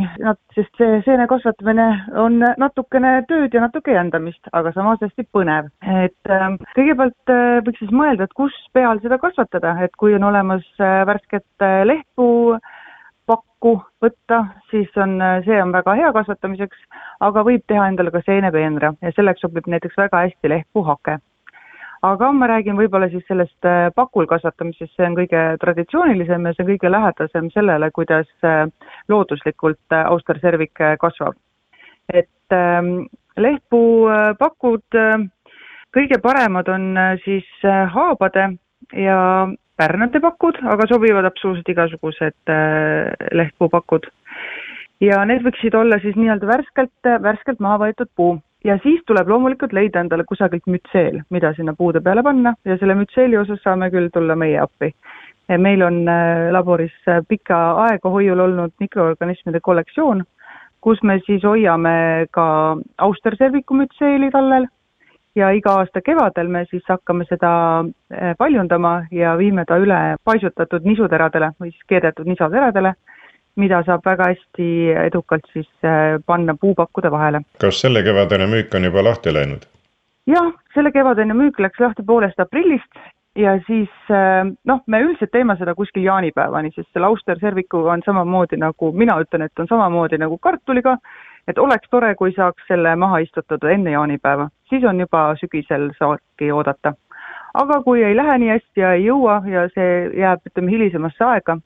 sest 0.55 0.79
see 0.79 0.99
seene 1.05 1.27
kasvatamine 1.31 1.87
on 2.23 2.39
natukene 2.39 3.19
tööd 3.29 3.55
ja 3.55 3.63
natuke 3.65 3.95
jändamist, 3.95 4.41
aga 4.55 4.71
samas 4.75 5.01
hästi 5.03 5.27
põnev. 5.35 5.69
et 5.83 6.31
äh, 6.31 6.47
kõigepealt 6.77 7.33
äh, 7.33 7.59
võiks 7.65 7.83
siis 7.83 7.91
mõelda, 7.91 8.25
et 8.25 8.37
kus 8.37 8.55
peal 8.73 9.01
seda 9.03 9.19
kasvatada, 9.19 9.75
et 9.83 9.95
kui 9.99 10.15
on 10.15 10.27
olemas 10.31 10.65
äh, 10.79 11.01
värsket 11.09 11.65
äh, 11.65 11.81
lehtpuu 11.87 12.57
pakku 13.29 13.75
võtta, 14.01 14.45
siis 14.71 14.89
on, 14.97 15.19
see 15.45 15.59
on 15.61 15.73
väga 15.75 15.93
hea 15.99 16.13
kasvatamiseks, 16.15 16.79
aga 17.21 17.43
võib 17.45 17.61
teha 17.67 17.89
endale 17.91 18.13
ka 18.15 18.23
seenepeenra 18.25 18.95
ja 19.03 19.11
selleks 19.13 19.43
sobib 19.45 19.67
näiteks 19.69 19.99
väga 19.99 20.23
hästi 20.25 20.55
lehtpuuhake 20.55 21.19
aga 22.05 22.31
ma 22.31 22.47
räägin 22.47 22.77
võib-olla 22.79 23.09
siis 23.11 23.25
sellest 23.27 23.67
äh, 23.67 23.89
pakul 23.95 24.27
kasvatamisest, 24.29 24.93
see 24.95 25.07
on 25.07 25.17
kõige 25.17 25.43
traditsioonilisem 25.63 26.47
ja 26.47 26.55
see 26.55 26.63
on 26.63 26.71
kõige 26.71 26.91
lähedasem 26.93 27.49
sellele, 27.55 27.91
kuidas 27.95 28.29
äh, 28.47 28.65
looduslikult 29.11 29.95
äh, 29.95 30.05
austerservik 30.07 30.79
kasvab. 31.01 31.35
et 32.09 32.55
ähm, 32.55 33.03
lehtpuupakud, 33.37 34.95
kõige 35.93 36.17
paremad 36.23 36.67
on 36.73 36.97
siis 37.23 37.45
haabade 37.93 38.47
ja 38.97 39.19
pärnade 39.77 40.19
pakud, 40.19 40.57
aga 40.65 40.87
sobivad 40.89 41.27
absoluutselt 41.29 41.69
igasugused 41.69 42.53
lehtpuupakud. 43.31 44.09
ja 44.99 45.21
need 45.25 45.45
võiksid 45.45 45.77
olla 45.77 46.01
siis 46.01 46.17
nii-öelda 46.17 46.49
värskelt, 46.49 47.11
värskelt 47.21 47.59
maha 47.59 47.77
võetud 47.85 48.09
puu 48.15 48.39
ja 48.63 48.77
siis 48.83 49.01
tuleb 49.07 49.27
loomulikult 49.27 49.73
leida 49.73 50.01
endale 50.03 50.25
kusagilt 50.27 50.67
mütseel, 50.67 51.21
mida 51.29 51.53
sinna 51.55 51.73
puude 51.77 52.01
peale 52.03 52.23
panna. 52.23 52.53
Ja 52.65 52.77
selle 52.77 52.95
mütseeli 52.99 53.37
osas 53.37 53.61
saame 53.63 53.89
küll 53.93 54.09
tulla 54.13 54.35
meie 54.35 54.59
appi. 54.59 54.93
meil 55.57 55.81
on 55.81 56.07
äh, 56.07 56.51
laboris 56.51 56.93
äh, 57.07 57.23
pikka 57.27 57.57
aega 57.85 58.09
hoiul 58.09 58.39
olnud 58.39 58.71
mikroorganismide 58.79 59.59
kollektsioon, 59.59 60.21
kus 60.81 61.01
me 61.03 61.19
siis 61.25 61.43
hoiame 61.43 62.27
ka 62.31 62.77
austerserviku 62.97 63.73
mütseeli 63.73 64.29
tallel. 64.31 64.67
Ja 65.35 65.49
iga 65.51 65.73
aasta 65.79 66.01
kevadel 66.01 66.47
me 66.47 66.65
siis 66.69 66.83
hakkame 66.89 67.25
seda 67.25 67.51
äh, 67.79 68.35
paljundama 68.37 69.05
ja 69.11 69.37
viime 69.37 69.65
ta 69.65 69.77
üle 69.77 70.17
paisutatud 70.23 70.85
nisuteradele 70.85 71.51
või 71.59 71.71
siis 71.71 71.83
keedetud 71.87 72.27
nisateradele 72.27 72.93
mida 73.59 73.83
saab 73.87 74.05
väga 74.05 74.31
hästi 74.31 74.69
edukalt 75.05 75.45
siis 75.53 75.69
äh, 75.83 76.17
panna 76.25 76.55
puupakkude 76.61 77.11
vahele. 77.11 77.43
kas 77.61 77.81
selle 77.85 78.03
kevadine 78.03 78.47
müük 78.47 78.75
on 78.75 78.89
juba 78.89 79.03
lahti 79.03 79.33
läinud? 79.33 79.69
jah, 80.27 80.51
selle 80.73 80.91
kevadine 80.95 81.37
müük 81.37 81.59
läks 81.59 81.79
lahti 81.79 82.03
poolest 82.03 82.39
aprillist 82.39 83.01
ja 83.35 83.55
siis 83.67 83.89
äh, 84.11 84.45
noh, 84.65 84.83
me 84.87 85.01
üldiselt 85.05 85.31
teeme 85.31 85.55
seda 85.59 85.75
kuskil 85.75 86.03
jaanipäevani, 86.03 86.71
sest 86.75 86.89
selle 86.93 87.09
austerservikuga 87.09 87.93
on 87.95 88.05
samamoodi 88.05 88.59
nagu, 88.59 88.91
mina 88.91 89.19
ütlen, 89.23 89.45
et 89.45 89.63
on 89.63 89.69
samamoodi 89.69 90.19
nagu 90.21 90.37
kartuliga, 90.37 90.97
et 91.47 91.59
oleks 91.59 91.89
tore, 91.89 92.13
kui 92.15 92.33
saaks 92.35 92.67
selle 92.67 92.95
maha 92.95 93.21
istutada 93.25 93.71
enne 93.73 93.93
jaanipäeva, 93.95 94.49
siis 94.69 94.83
on 94.85 94.99
juba 94.99 95.29
sügisel 95.41 95.89
saaki 95.99 96.51
oodata. 96.51 96.93
aga 97.53 97.81
kui 97.83 98.03
ei 98.03 98.15
lähe 98.15 98.37
nii 98.37 98.49
hästi 98.49 98.81
ja 98.81 98.93
ei 98.93 99.05
jõua 99.05 99.41
ja 99.49 99.65
see 99.73 99.93
jääb, 100.21 100.43
ütleme, 100.45 100.71
hilisemasse 100.71 101.23
aega, 101.25 101.57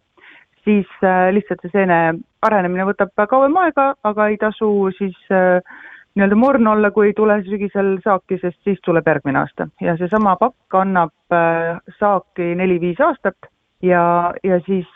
siis 0.63 0.89
äh, 1.03 1.29
lihtsalt 1.35 1.63
see 1.63 1.73
seene 1.73 1.99
arenemine 2.45 2.85
võtab 2.87 3.13
kauem 3.29 3.55
aega, 3.63 3.93
aga 4.03 4.27
ei 4.31 4.37
tasu 4.41 4.69
siis 4.97 5.17
äh, 5.31 5.59
nii-öelda 6.15 6.37
morn 6.39 6.69
olla, 6.69 6.91
kui 6.93 7.09
ei 7.09 7.15
tule 7.17 7.39
sügisel 7.47 7.95
saaki, 8.03 8.39
sest 8.41 8.59
siis 8.63 8.81
tuleb 8.85 9.07
järgmine 9.09 9.41
aasta 9.43 9.67
ja 9.83 9.97
seesama 9.99 10.35
pakk 10.41 10.79
annab 10.83 11.35
äh, 11.35 11.79
saaki 11.99 12.53
neli-viis 12.59 13.01
aastat 13.03 13.49
ja, 13.83 14.03
ja 14.43 14.59
siis 14.67 14.89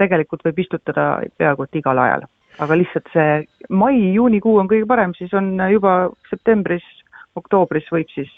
tegelikult 0.00 0.44
võib 0.44 0.64
istutada 0.64 1.10
peaaegu 1.38 1.64
et 1.68 1.80
igal 1.80 2.04
ajal. 2.04 2.26
aga 2.58 2.76
lihtsalt 2.76 3.12
see 3.12 3.44
mai-juunikuu 3.70 4.56
on 4.60 4.68
kõige 4.68 4.88
parem, 4.90 5.14
siis 5.14 5.32
on 5.34 5.54
juba 5.72 6.10
septembris, 6.30 6.84
oktoobris 7.38 7.86
võib 7.94 8.10
siis 8.12 8.32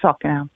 saaki 0.00 0.30
näha 0.30 0.46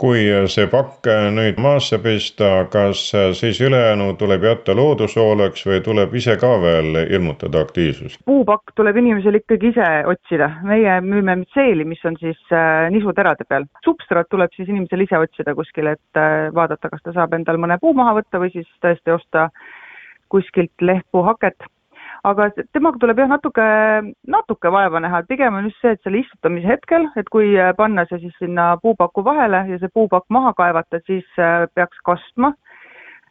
kui 0.00 0.26
see 0.52 0.66
pakk 0.68 1.08
nüüd 1.32 1.60
maasse 1.62 1.98
pista, 2.04 2.66
kas 2.72 3.08
siis 3.38 3.60
ülejäänu 3.64 4.10
tuleb 4.20 4.44
jätta 4.44 4.74
loodushooleks 4.76 5.64
või 5.68 5.80
tuleb 5.84 6.14
ise 6.20 6.36
ka 6.40 6.50
veel 6.62 7.00
ilmutada 7.04 7.62
aktiivsust? 7.64 8.20
puupakk 8.28 8.74
tuleb 8.76 9.00
inimesel 9.00 9.40
ikkagi 9.40 9.72
ise 9.72 9.88
otsida, 10.12 10.50
meie 10.68 10.98
müüme 11.04 11.38
mitseeli, 11.42 11.86
mis 11.88 12.04
on 12.04 12.18
siis 12.20 12.38
äh, 12.52 12.90
nisuterade 12.92 13.48
peal. 13.48 13.64
substraat 13.84 14.28
tuleb 14.30 14.52
siis 14.56 14.68
inimesel 14.68 15.06
ise 15.06 15.18
otsida 15.18 15.54
kuskil, 15.56 15.92
et 15.94 16.20
äh, 16.20 16.52
vaadata, 16.54 16.92
kas 16.92 17.02
ta 17.04 17.16
saab 17.16 17.38
endal 17.38 17.60
mõne 17.62 17.80
puu 17.80 17.96
maha 17.96 18.18
võtta 18.20 18.42
või 18.42 18.52
siis 18.52 18.68
tõesti 18.84 19.16
osta 19.16 19.48
kuskilt 20.28 20.82
lehtpuuhaket 20.82 21.70
aga 22.26 22.48
temaga 22.74 23.00
tuleb 23.02 23.20
jah, 23.22 23.30
natuke, 23.30 23.66
natuke 24.34 24.72
vaeva 24.74 25.00
näha, 25.02 25.22
pigem 25.28 25.58
on 25.58 25.68
just 25.68 25.78
see, 25.82 25.94
et 25.94 26.02
selle 26.04 26.22
istutamise 26.22 26.68
hetkel, 26.70 27.08
et 27.20 27.28
kui 27.32 27.52
äh, 27.54 27.72
panna 27.78 28.06
see 28.10 28.20
siis 28.24 28.36
sinna 28.42 28.72
puupaku 28.82 29.24
vahele 29.26 29.62
ja 29.70 29.80
see 29.82 29.92
puupakk 29.94 30.26
maha 30.34 30.52
kaevata, 30.58 31.02
siis 31.06 31.26
äh, 31.38 31.66
peaks 31.74 32.02
kastma. 32.08 32.52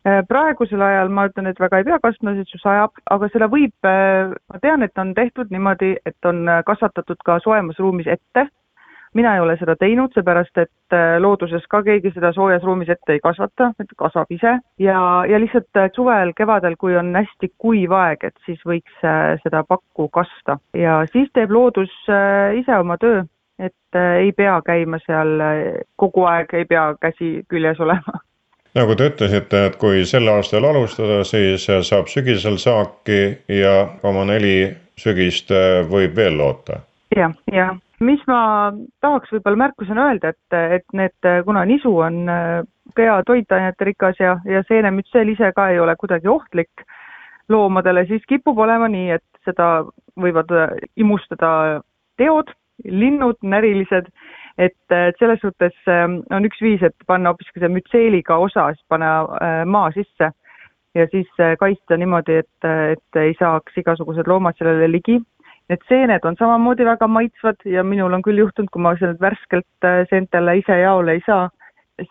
Äh, 0.05 0.21
praegusel 0.29 0.83
ajal 0.85 1.11
ma 1.11 1.27
ütlen, 1.29 1.49
et 1.51 1.59
väga 1.59 1.81
ei 1.81 1.87
pea 1.87 1.99
kastma, 2.03 2.35
sest 2.37 2.53
see 2.53 2.63
sajab, 2.63 2.93
aga 3.15 3.31
seda 3.33 3.49
võib, 3.51 3.75
ma 3.83 4.61
tean, 4.63 4.85
et 4.85 5.01
on 5.01 5.15
tehtud 5.17 5.51
niimoodi, 5.51 5.95
et 6.05 6.29
on 6.29 6.45
kasvatatud 6.67 7.25
ka 7.25 7.39
soojemas 7.43 7.81
ruumis 7.81 8.07
ette 8.15 8.47
mina 9.15 9.35
ei 9.35 9.41
ole 9.41 9.55
seda 9.59 9.75
teinud, 9.79 10.13
seepärast 10.13 10.57
et 10.59 10.93
äh, 10.95 11.15
looduses 11.23 11.63
ka 11.71 11.81
keegi 11.85 12.11
seda 12.13 12.31
soojas 12.35 12.63
ruumis 12.67 12.91
ette 12.91 13.15
ei 13.15 13.21
kasvata, 13.23 13.71
et 13.79 13.93
kasvab 13.97 14.31
ise. 14.35 14.57
Ja, 14.81 14.99
ja 15.29 15.39
lihtsalt 15.41 15.79
äh, 15.79 15.89
suvel, 15.95 16.33
kevadel, 16.37 16.75
kui 16.79 16.97
on 16.99 17.13
hästi 17.15 17.53
kuiv 17.57 17.95
aeg, 17.95 18.27
et 18.27 18.35
siis 18.45 18.61
võiks 18.67 19.07
äh, 19.07 19.37
seda 19.43 19.63
pakku 19.67 20.09
kasta. 20.13 20.59
Ja 20.75 21.01
siis 21.13 21.31
teeb 21.33 21.53
loodus 21.55 21.93
ise 22.59 22.77
oma 22.77 22.97
töö, 23.01 23.23
et 23.59 23.97
ei 24.19 24.31
pea 24.35 24.57
käima 24.65 24.99
seal 25.05 25.39
kogu 25.95 26.25
aeg, 26.27 26.51
ei 26.53 26.65
pea 26.67 26.89
käsi 27.01 27.37
küljes 27.49 27.79
olema. 27.79 28.19
Nagu 28.75 28.97
te 28.99 29.07
ütlesite, 29.07 29.61
et 29.69 29.77
kui 29.79 30.03
sel 30.03 30.27
aastal 30.27 30.67
alustada, 30.67 31.21
siis 31.23 31.63
saab 31.87 32.11
sügisel 32.11 32.59
saaki 32.59 33.21
ja 33.47 33.77
oma 34.03 34.25
neli 34.27 34.67
sügist 34.99 35.55
võib 35.87 36.19
veel 36.19 36.35
loota. 36.41 36.81
Ja,. 37.15 37.29
jah, 37.29 37.35
jah 37.53 37.75
mis 38.03 38.21
ma 38.27 38.73
tahaks 39.03 39.31
võib-olla 39.31 39.61
märkusena 39.65 40.09
öelda, 40.09 40.33
et, 40.33 40.57
et 40.79 40.97
need, 40.97 41.29
kuna 41.47 41.63
nisu 41.67 41.91
on 42.03 42.25
hea 42.27 43.15
äh, 43.17 43.23
toitainete 43.27 43.87
rikas 43.87 44.19
ja, 44.19 44.37
ja 44.45 44.63
seenemütsel 44.67 45.31
ise 45.31 45.51
ka 45.55 45.69
ei 45.71 45.79
ole 45.79 45.95
kuidagi 45.99 46.27
ohtlik 46.31 46.85
loomadele, 47.49 48.05
siis 48.09 48.23
kipub 48.27 48.59
olema 48.59 48.89
nii, 48.91 49.11
et 49.15 49.47
seda 49.47 49.85
võivad 50.19 50.51
äh, 50.51 50.77
imustada 50.97 51.81
teod, 52.19 52.51
linnud, 52.83 53.37
närilised, 53.43 54.09
et, 54.57 54.75
et 54.91 55.19
selles 55.19 55.39
suhtes 55.43 55.75
äh, 55.87 56.07
on 56.35 56.49
üks 56.49 56.59
viis, 56.63 56.83
et 56.83 57.07
panna 57.07 57.31
hoopiski 57.31 57.63
see 57.63 57.71
mütseeliga 57.71 58.39
osa, 58.41 58.73
siis 58.73 58.83
panna 58.91 59.63
maa 59.65 59.91
sisse 59.95 60.33
ja 60.95 61.07
siis 61.11 61.31
kaitsta 61.59 61.97
niimoodi, 61.99 62.41
et, 62.43 62.67
et 62.95 63.19
ei 63.19 63.33
saaks 63.39 63.79
igasugused 63.79 64.27
loomad 64.31 64.55
sellele 64.59 64.87
ligi 64.91 65.19
Need 65.69 65.81
seened 65.89 66.25
on 66.29 66.35
samamoodi 66.37 66.85
väga 66.85 67.07
maitsvad 67.09 67.63
ja 67.65 67.83
minul 67.83 68.13
on 68.13 68.21
küll 68.25 68.37
juhtunud, 68.37 68.69
kui 68.69 68.83
ma 68.85 68.91
seal 68.99 69.15
värskelt 69.21 69.87
äh, 69.87 70.03
seentele 70.11 70.59
ise 70.59 70.77
jaole 70.77 71.15
ei 71.17 71.23
saa, 71.25 71.47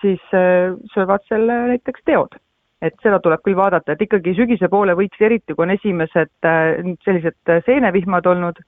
siis 0.00 0.22
äh, 0.34 0.74
söövad 0.94 1.22
selle 1.28 1.60
näiteks 1.74 2.02
teod. 2.10 2.34
et 2.84 2.96
seda 3.00 3.16
tuleb 3.22 3.40
küll 3.46 3.56
vaadata, 3.56 3.94
et 3.94 4.02
ikkagi 4.04 4.34
sügise 4.36 4.68
poole 4.68 4.92
võiks, 4.98 5.16
eriti 5.24 5.54
kui 5.54 5.64
on 5.64 5.70
esimesed 5.72 6.48
äh, 6.50 6.82
sellised 7.06 7.52
seenevihmad 7.64 8.26
olnud 8.28 8.58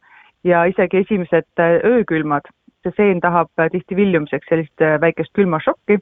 ja 0.46 0.62
isegi 0.70 1.02
esimesed 1.02 1.60
öökülmad, 1.84 2.46
see 2.86 2.94
seen 2.96 3.20
tahab 3.20 3.50
tihti 3.74 3.98
viljumiseks 3.98 4.48
sellist 4.48 4.86
väikest 5.02 5.34
külmašokki, 5.36 5.98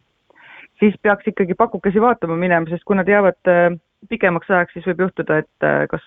siis 0.79 0.95
peaks 1.03 1.33
ikkagi 1.33 1.57
pakukesi 1.59 2.05
vaatama 2.05 2.37
minema, 2.39 2.71
sest 2.71 2.85
kui 2.87 3.01
nad 3.01 3.09
jäävad 3.11 3.81
pikemaks 4.09 4.51
ajaks, 4.51 4.73
siis 4.73 4.87
võib 4.91 5.07
juhtuda, 5.07 5.41
et 5.43 5.89
kas 5.91 6.05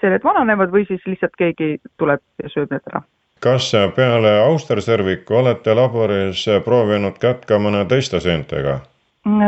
seeled 0.00 0.24
vananevad 0.24 0.72
või 0.74 0.86
siis 0.88 1.04
lihtsalt 1.06 1.36
keegi 1.38 1.76
tuleb 1.98 2.22
ja 2.42 2.50
sööb 2.52 2.72
need 2.74 2.92
ära. 2.92 3.02
kas 3.40 3.70
peale 3.96 4.32
austerserviku 4.42 5.34
olete 5.40 5.74
laboris 5.74 6.46
proovinud 6.64 7.18
kätt 7.22 7.46
ka 7.46 7.58
mõne 7.58 7.84
teiste 7.88 8.20
seentega? 8.20 8.80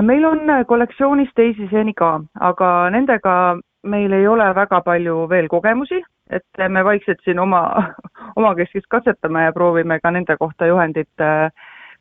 meil 0.03 0.25
on 0.25 0.41
kollektsioonis 0.67 1.31
teisi 1.35 1.69
seeni 1.71 1.95
ka, 1.95 2.21
aga 2.41 2.91
nendega 2.91 3.35
meil 3.83 4.13
ei 4.13 4.27
ole 4.29 4.55
väga 4.55 4.81
palju 4.85 5.27
veel 5.29 5.49
kogemusi, 5.49 6.03
et 6.31 6.69
me 6.69 6.85
vaikselt 6.85 7.19
siin 7.25 7.39
oma, 7.39 7.63
omakeskis 8.41 8.87
katsetame 8.89 9.45
ja 9.45 9.53
proovime 9.53 10.01
ka 10.01 10.11
nende 10.11 10.37
kohta 10.37 10.67
juhendit 10.67 11.27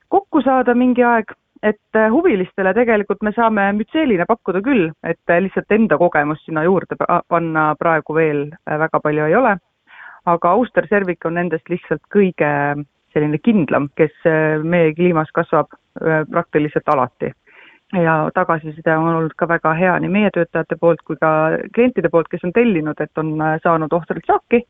kokku 0.10 0.42
saada 0.42 0.76
mingi 0.76 1.04
aeg 1.04 1.32
et 1.64 2.00
huvilistele 2.12 2.74
tegelikult 2.74 3.24
me 3.26 3.34
saame 3.36 3.66
mütseelina 3.78 4.26
pakkuda 4.30 4.62
küll, 4.64 4.90
et 5.04 5.34
lihtsalt 5.44 5.72
enda 5.76 5.98
kogemust 6.00 6.46
sinna 6.48 6.64
juurde 6.64 6.96
panna 7.00 7.74
praegu 7.80 8.16
veel 8.16 8.46
väga 8.66 9.02
palju 9.04 9.26
ei 9.28 9.36
ole. 9.36 9.58
aga 10.26 10.50
Auster 10.52 10.86
Servic 10.88 11.26
on 11.26 11.34
nendest 11.34 11.70
lihtsalt 11.70 12.02
kõige 12.14 12.50
selline 13.14 13.38
kindlam, 13.42 13.88
kes 13.96 14.14
meie 14.64 14.94
kliimas 14.94 15.32
kasvab 15.34 15.72
praktiliselt 16.32 16.90
alati. 16.90 17.32
ja 17.94 18.30
tagasiside 18.34 18.98
on 18.98 19.08
olnud 19.16 19.34
ka 19.36 19.48
väga 19.48 19.74
hea 19.74 19.96
nii 20.00 20.10
meie 20.10 20.30
töötajate 20.30 20.76
poolt 20.80 21.02
kui 21.02 21.16
ka 21.18 21.58
klientide 21.74 22.10
poolt, 22.10 22.28
kes 22.30 22.44
on 22.44 22.54
tellinud, 22.54 23.00
et 23.02 23.18
on 23.18 23.34
saanud 23.64 23.94
ohtralt 23.94 24.28
saaki 24.28 24.64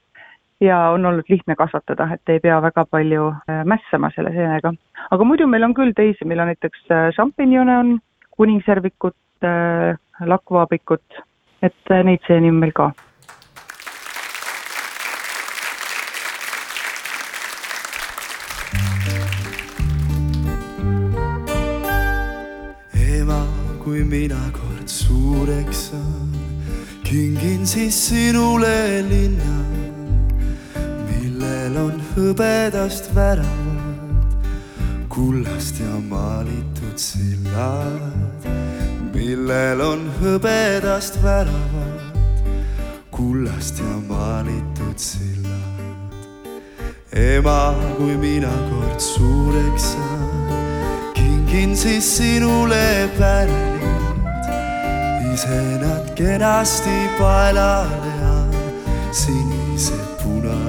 ja 0.62 0.80
on 0.89 1.06
olnud 1.06 1.24
lihtne 1.30 1.56
kasvatada, 1.56 2.10
et 2.13 2.30
ei 2.30 2.39
pea 2.39 2.62
väga 2.62 2.86
palju 2.86 3.30
äh, 3.32 3.63
mässama 3.65 4.12
selle 4.15 4.32
seenega. 4.36 4.74
aga 5.12 5.24
muidu 5.24 5.48
meil 5.48 5.63
on 5.63 5.74
küll 5.74 5.93
teisi, 5.95 6.26
meil 6.26 6.39
on 6.39 6.52
näiteks 6.52 6.91
äh, 6.91 7.10
šampinjone 7.15 7.78
on, 7.78 8.00
kuningsärvikut, 8.32 9.17
äh, 9.43 9.95
lakvaabikut, 10.26 11.22
et 11.63 11.95
neid 12.04 12.26
seeni 12.28 12.52
on 12.52 12.60
meil 12.60 12.76
ka 12.76 12.91
ema, 23.00 23.41
kui 23.84 24.04
mina 24.04 24.43
kord 24.60 24.88
suureks 24.91 25.89
saan, 25.91 26.32
kingin 27.04 27.67
siis 27.67 28.08
sinule 28.10 28.76
linna 29.08 29.78
millel 31.69 31.86
on 31.86 31.99
hõbedast 32.15 33.12
väravad, 33.13 34.45
kullast 35.10 35.77
ja 35.77 35.99
maalitud 36.10 36.97
sillad, 36.97 38.47
millel 39.13 39.84
on 39.86 40.08
hõbedast 40.17 41.19
väravad, 41.21 42.34
kullast 43.13 43.84
ja 43.84 43.99
maalitud 44.08 44.97
sillad. 44.97 46.15
ema, 47.13 47.75
kui 47.97 48.17
mina 48.17 48.55
kord 48.71 48.99
suureks 48.99 49.91
saan, 49.93 51.13
kingin 51.13 51.77
siis 51.77 52.10
sinule 52.17 53.10
pärlid, 53.19 54.25
ise 55.36 55.62
nad 55.86 56.10
kenasti 56.17 56.97
paelale 57.19 58.17
on, 58.34 58.60
sinised 59.12 60.17
punased 60.23 60.68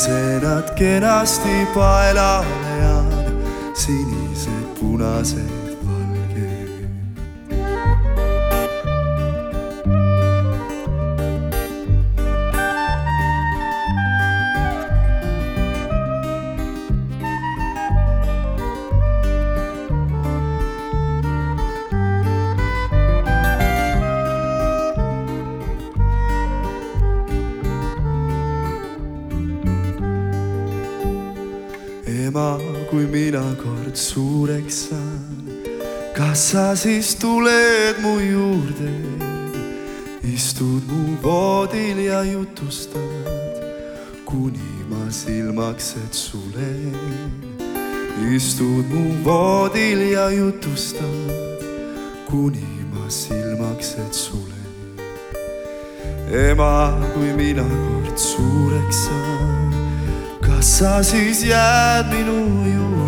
ise 0.00 0.40
nad 0.40 0.74
kenasti 0.74 1.66
paelale 1.74 2.46
jään, 2.80 3.36
sinised, 3.74 4.64
punased. 4.80 5.59
Sa 36.50 36.76
siis 36.76 37.14
tuled 37.14 37.98
mu 38.02 38.18
juurde, 38.18 38.90
istud 40.22 40.82
mu 40.88 41.16
voodil 41.22 41.98
ja 41.98 42.22
jutustad, 42.22 43.28
kuni 44.24 44.70
ma 44.90 45.10
silmaksed 45.10 46.12
sulen. 46.12 46.94
istud 48.34 48.84
mu 48.90 49.24
voodil 49.24 50.00
ja 50.12 50.30
jutustad, 50.30 51.30
kuni 52.26 52.86
ma 52.92 53.10
silmaksed 53.10 54.12
sulen. 54.12 54.70
ema, 56.30 56.98
kui 57.14 57.32
mina 57.32 57.66
kord 57.66 58.18
suureks 58.18 59.04
saan, 59.06 59.74
kas 60.40 60.78
sa 60.78 61.02
siis 61.02 61.44
jääd 61.44 62.10
minu 62.10 62.38
juurde? 62.66 62.99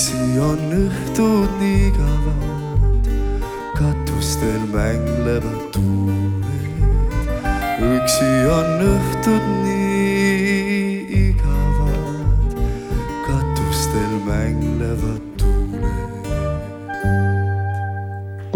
Üksi 0.00 0.40
on 0.40 0.60
õhtud 0.72 1.58
nii 1.60 1.90
kavad, 1.92 3.08
katustel 3.76 4.62
mänglevad 4.72 5.60
tuuled. 5.74 6.80
üksi 7.84 8.30
on 8.48 8.80
õhtud 8.80 9.44
nii 9.44 9.59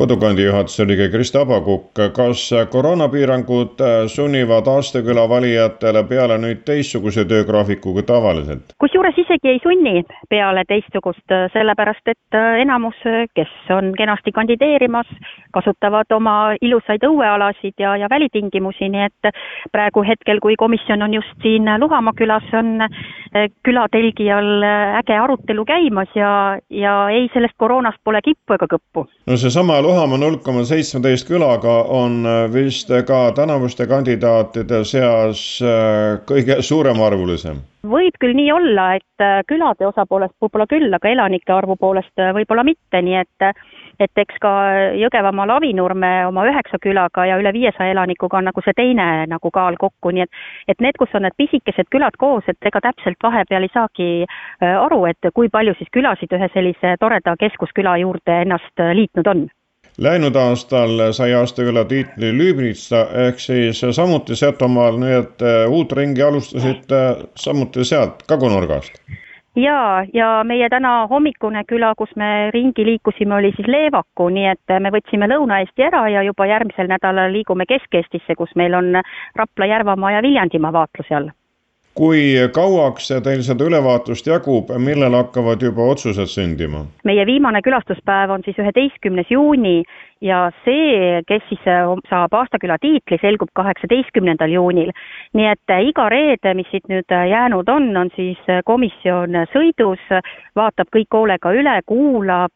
kodukandi 0.05 0.45
juhatuse 0.45 0.85
liige 0.85 1.07
Krista 1.09 1.41
Abakukk, 1.41 1.97
kas 2.13 2.51
koroonapiirangud 2.71 3.81
sunnivad 4.13 4.67
Aastaküla 4.69 5.25
valijatele 5.29 6.03
peale 6.11 6.37
nüüd 6.43 6.61
teistsuguse 6.69 7.25
töögraafikuga 7.31 8.05
tavaliselt? 8.11 8.75
kusjuures 8.85 9.17
isegi 9.23 9.49
ei 9.49 9.63
sunni 9.63 10.03
peale 10.29 10.67
teistsugust, 10.69 11.25
sellepärast 11.55 12.13
et 12.13 12.39
enamus, 12.61 12.99
kes 13.39 13.55
on 13.73 13.95
kenasti 13.97 14.35
kandideerimas, 14.37 15.09
kasutavad 15.57 16.13
oma 16.13 16.37
ilusaid 16.61 17.07
õuealasid 17.09 17.81
ja, 17.81 17.97
ja 17.97 18.11
välitingimusi, 18.13 18.91
nii 18.93 19.07
et 19.09 19.33
praegu 19.73 20.05
hetkel, 20.05 20.43
kui 20.45 20.59
komisjon 20.61 21.07
on 21.07 21.17
just 21.17 21.33
siin 21.41 21.71
Luhamaa 21.81 22.13
külas, 22.19 22.45
on 22.53 22.91
külatelgi 23.65 24.29
all 24.37 24.69
äge 25.01 25.17
arutelu 25.17 25.65
käimas 25.65 26.13
ja, 26.15 26.59
ja 26.71 26.95
ei, 27.09 27.31
sellest 27.33 27.57
koroonast 27.57 28.05
pole 28.05 28.21
kippu 28.23 28.59
ega 28.59 28.69
kõppu. 28.77 29.09
no 29.27 29.41
seesama 29.41 29.81
Luhamaa 29.81 29.94
null 29.95 30.39
koma 30.43 30.65
seitsmeteist 30.67 31.29
külaga 31.29 31.75
on 31.93 32.25
äh, 32.27 32.53
vist 32.53 32.91
ka 33.07 33.33
tänavuste 33.37 33.87
kandidaatide 33.87 34.83
seas 34.85 35.45
äh, 35.63 36.19
kõige 36.27 36.61
suuremarvulisem. 36.63 37.61
võib 37.85 38.17
küll 38.21 38.35
nii 38.35 38.51
olla, 38.53 38.95
et 38.99 39.23
äh, 39.23 39.43
külade 39.47 39.87
osa 39.87 40.07
poolest 40.07 40.35
võib-olla 40.43 40.67
küll, 40.67 40.91
aga 40.95 41.09
elanike 41.09 41.53
arvu 41.53 41.77
poolest 41.77 42.23
võib-olla 42.35 42.65
mitte, 42.65 43.03
nii 43.03 43.17
et 43.23 43.49
et 44.03 44.19
eks 44.19 44.41
ka 44.43 44.51
Jõgevamaa 44.99 45.47
Lavinurme 45.47 46.13
oma 46.27 46.43
üheksa 46.51 46.81
külaga 46.83 47.29
ja 47.31 47.39
üle 47.39 47.53
viiesaja 47.55 47.95
elanikuga 47.95 48.41
on 48.41 48.49
nagu 48.51 48.63
see 48.65 48.75
teine 48.75 49.27
nagu 49.31 49.51
kaal 49.55 49.79
kokku, 49.79 50.11
nii 50.11 50.27
et 50.27 50.75
et 50.75 50.81
need, 50.83 50.99
kus 50.99 51.15
on 51.15 51.23
need 51.23 51.37
pisikesed 51.39 51.87
külad 51.95 52.19
koos, 52.19 52.43
et 52.51 52.59
ega 52.67 52.83
täpselt 52.83 53.23
vahepeal 53.23 53.63
ei 53.63 53.75
saagi 53.75 54.09
aru, 54.61 55.05
et 55.07 55.31
kui 55.35 55.49
palju 55.49 55.77
siis 55.79 55.93
külasid 55.95 56.35
ühe 56.35 56.51
sellise 56.57 56.97
toreda 57.01 57.37
keskusküla 57.39 58.01
juurde 58.03 58.41
ennast 58.43 58.83
liitnud 58.99 59.31
on 59.31 59.47
Läinud 59.99 60.35
aastal 60.35 61.13
sai 61.13 61.35
aastaküla 61.39 61.85
tiitli 61.85 62.33
Lüübnitsa 62.35 63.05
ehk 63.27 63.39
siis 63.39 63.83
samuti 63.95 64.37
Setomaal, 64.37 64.99
nii 64.99 65.13
et 65.21 65.43
äh, 65.43 65.61
uut 65.71 65.93
ringi 65.93 66.23
alustasite 66.23 67.03
samuti 67.39 67.85
sealt 67.85 68.25
kagunurgast? 68.27 68.99
jaa, 69.57 70.05
ja 70.13 70.43
meie 70.45 70.69
täna 70.69 71.07
hommikune 71.07 71.63
küla, 71.71 71.93
kus 71.95 72.11
me 72.17 72.51
ringi 72.51 72.85
liikusime, 72.85 73.35
oli 73.35 73.53
siis 73.57 73.71
Leevaku, 73.71 74.29
nii 74.35 74.49
et 74.51 74.75
me 74.83 74.91
võtsime 74.91 75.31
Lõuna-Eesti 75.31 75.87
ära 75.87 76.09
ja 76.11 76.27
juba 76.27 76.51
järgmisel 76.51 76.91
nädalal 76.91 77.31
liigume 77.33 77.67
Kesk-Eestisse, 77.71 78.35
kus 78.35 78.51
meil 78.59 78.75
on 78.75 78.99
Rapla, 79.39 79.71
Järvamaa 79.77 80.17
ja 80.17 80.27
Viljandimaa 80.27 80.75
vaatluse 80.75 81.15
all 81.15 81.31
kui 81.95 82.35
kauaks 82.55 83.09
teil 83.23 83.43
seda 83.47 83.69
ülevaatust 83.69 84.27
jagub, 84.27 84.73
millal 84.83 85.15
hakkavad 85.21 85.63
juba 85.63 85.87
otsused 85.95 86.31
sündima? 86.31 86.85
meie 87.05 87.27
viimane 87.27 87.63
külastuspäev 87.63 88.35
on 88.35 88.43
siis 88.45 88.59
üheteistkümnes 88.59 89.31
juuni 89.31 89.83
ja 90.25 90.51
see, 90.65 91.23
kes 91.29 91.43
siis 91.49 91.67
äh, 91.69 91.85
saab 92.09 92.35
aastaküla 92.35 92.79
tiitli, 92.81 93.19
selgub 93.21 93.53
kaheksateistkümnendal 93.55 94.53
juunil. 94.53 94.93
nii 95.35 95.49
et 95.51 95.71
äh, 95.71 95.85
iga 95.91 96.09
reede, 96.09 96.55
mis 96.55 96.69
siit 96.73 96.89
nüüd 96.89 97.13
äh, 97.13 97.27
jäänud 97.29 97.69
on, 97.69 97.91
on 97.97 98.11
siis 98.17 98.41
komisjon 98.65 99.37
sõidus, 99.53 100.01
vaatab 100.57 100.89
kõik 100.95 101.13
hoolega 101.13 101.53
üle, 101.53 101.75
kuulab, 101.87 102.53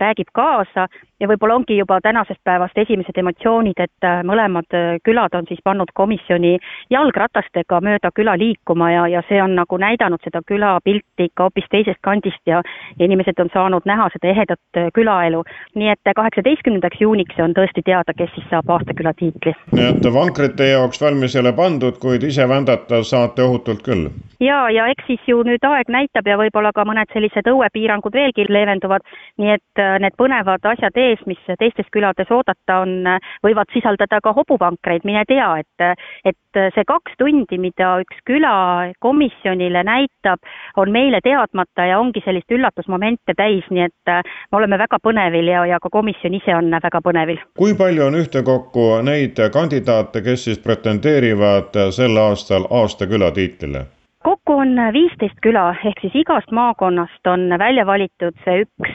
räägib 0.00 0.30
kaasa 0.32 0.86
ja 1.20 1.28
võib-olla 1.28 1.56
ongi 1.58 1.76
juba 1.76 1.98
tänasest 2.00 2.40
päevast 2.44 2.78
esimesed 2.78 3.18
emotsioonid, 3.18 3.80
et 3.80 4.06
mõlemad 4.24 4.76
külad 5.04 5.34
on 5.34 5.48
siis 5.48 5.60
pannud 5.64 5.90
komisjoni 5.94 6.54
jalgratastega 6.90 7.80
mööda 7.84 8.10
küla 8.14 8.36
liikuma 8.38 8.90
ja, 8.92 9.06
ja 9.12 9.22
see 9.28 9.42
on 9.42 9.56
nagu 9.58 9.78
näidanud 9.80 10.22
seda 10.24 10.40
külapilti 10.46 11.28
ikka 11.28 11.48
hoopis 11.48 11.68
teisest 11.72 12.00
kandist 12.00 12.40
ja, 12.46 12.62
inimesed 13.00 13.40
on 13.42 13.52
saanud 13.52 13.88
näha 13.88 14.08
seda 14.14 14.32
ehedat 14.32 14.80
külaelu. 14.94 15.42
nii 15.74 15.92
et 15.92 16.14
kaheksateistkümnendal 16.16 16.85
seitsmeteistkümnendaks 16.86 17.00
juuniks 17.00 17.38
on 17.40 17.54
tõesti 17.54 17.82
teada, 17.84 18.12
kes 18.16 18.30
siis 18.34 18.46
saab 18.50 18.68
aastaküla 18.70 19.12
tiitli. 19.14 19.54
nii 19.72 19.86
et 19.90 20.12
vankrid 20.12 20.56
teie 20.56 20.72
jaoks 20.72 21.00
valmis 21.00 21.34
ei 21.34 21.40
ole 21.40 21.52
pandud, 21.52 21.98
kuid 21.98 22.22
ise 22.22 22.48
vändata 22.48 23.02
saate 23.02 23.42
ohutult 23.42 23.82
küll? 23.82 24.08
ja, 24.40 24.70
ja 24.70 24.86
eks 24.92 25.06
siis 25.06 25.20
ju 25.26 25.42
nüüd 25.42 25.64
aeg 25.64 25.88
näitab 25.88 26.26
ja 26.26 26.36
võib-olla 26.36 26.72
ka 26.72 26.84
mõned 26.84 27.10
sellised 27.12 27.46
õuepiirangud 27.48 28.12
veelgi 28.12 28.46
leevenduvad, 28.48 29.02
nii 29.38 29.54
et 29.54 29.80
äh, 29.80 29.98
need 30.00 30.16
põnevad 30.18 30.64
asjad 30.64 30.96
ees, 30.96 31.20
mis 31.26 31.40
teistes 31.58 31.86
külades 31.92 32.30
oodata 32.30 32.80
on, 32.84 33.06
võivad 33.44 33.70
sisaldada 33.72 34.20
ka 34.20 34.34
hobuvankreid, 34.36 35.04
mine 35.04 35.24
tea, 35.28 35.48
et 35.60 35.86
et 36.24 36.60
see 36.74 36.84
kaks 36.88 37.16
tundi, 37.20 37.58
mida 37.60 37.98
üks 38.00 38.20
küla 38.24 38.92
komisjonile 39.04 39.82
näitab, 39.84 40.40
on 40.76 40.92
meile 40.92 41.20
teadmata 41.24 41.84
ja 41.84 41.98
ongi 42.00 42.22
sellist 42.24 42.52
üllatusmomente 42.52 43.34
täis, 43.36 43.64
nii 43.70 43.84
et 43.84 44.12
me 44.12 44.58
oleme 44.58 44.78
väga 44.80 44.98
põnevil 45.04 45.50
ja, 45.52 45.66
ja 45.68 45.80
ka 45.82 45.90
komisjon 45.92 46.34
ise 46.38 46.54
on 46.56 46.72
väga 46.82 47.00
põnevil. 47.04 47.40
kui 47.58 47.74
palju 47.74 48.06
on 48.06 48.14
ühtekokku 48.20 48.86
neid 49.02 49.40
kandidaate, 49.52 50.22
kes 50.22 50.44
siis 50.44 50.58
pretendeerivad 50.58 51.76
sel 51.90 52.16
aastal 52.16 52.66
aastaküla 52.70 53.30
tiitlile? 53.30 53.86
Kokku 54.26 54.56
on 54.58 54.74
viisteist 54.92 55.38
küla, 55.44 55.68
ehk 55.86 56.00
siis 56.02 56.14
igast 56.22 56.50
maakonnast 56.58 57.28
on 57.30 57.46
välja 57.62 57.84
valitud 57.86 58.34
see 58.44 58.64
üks, 58.64 58.94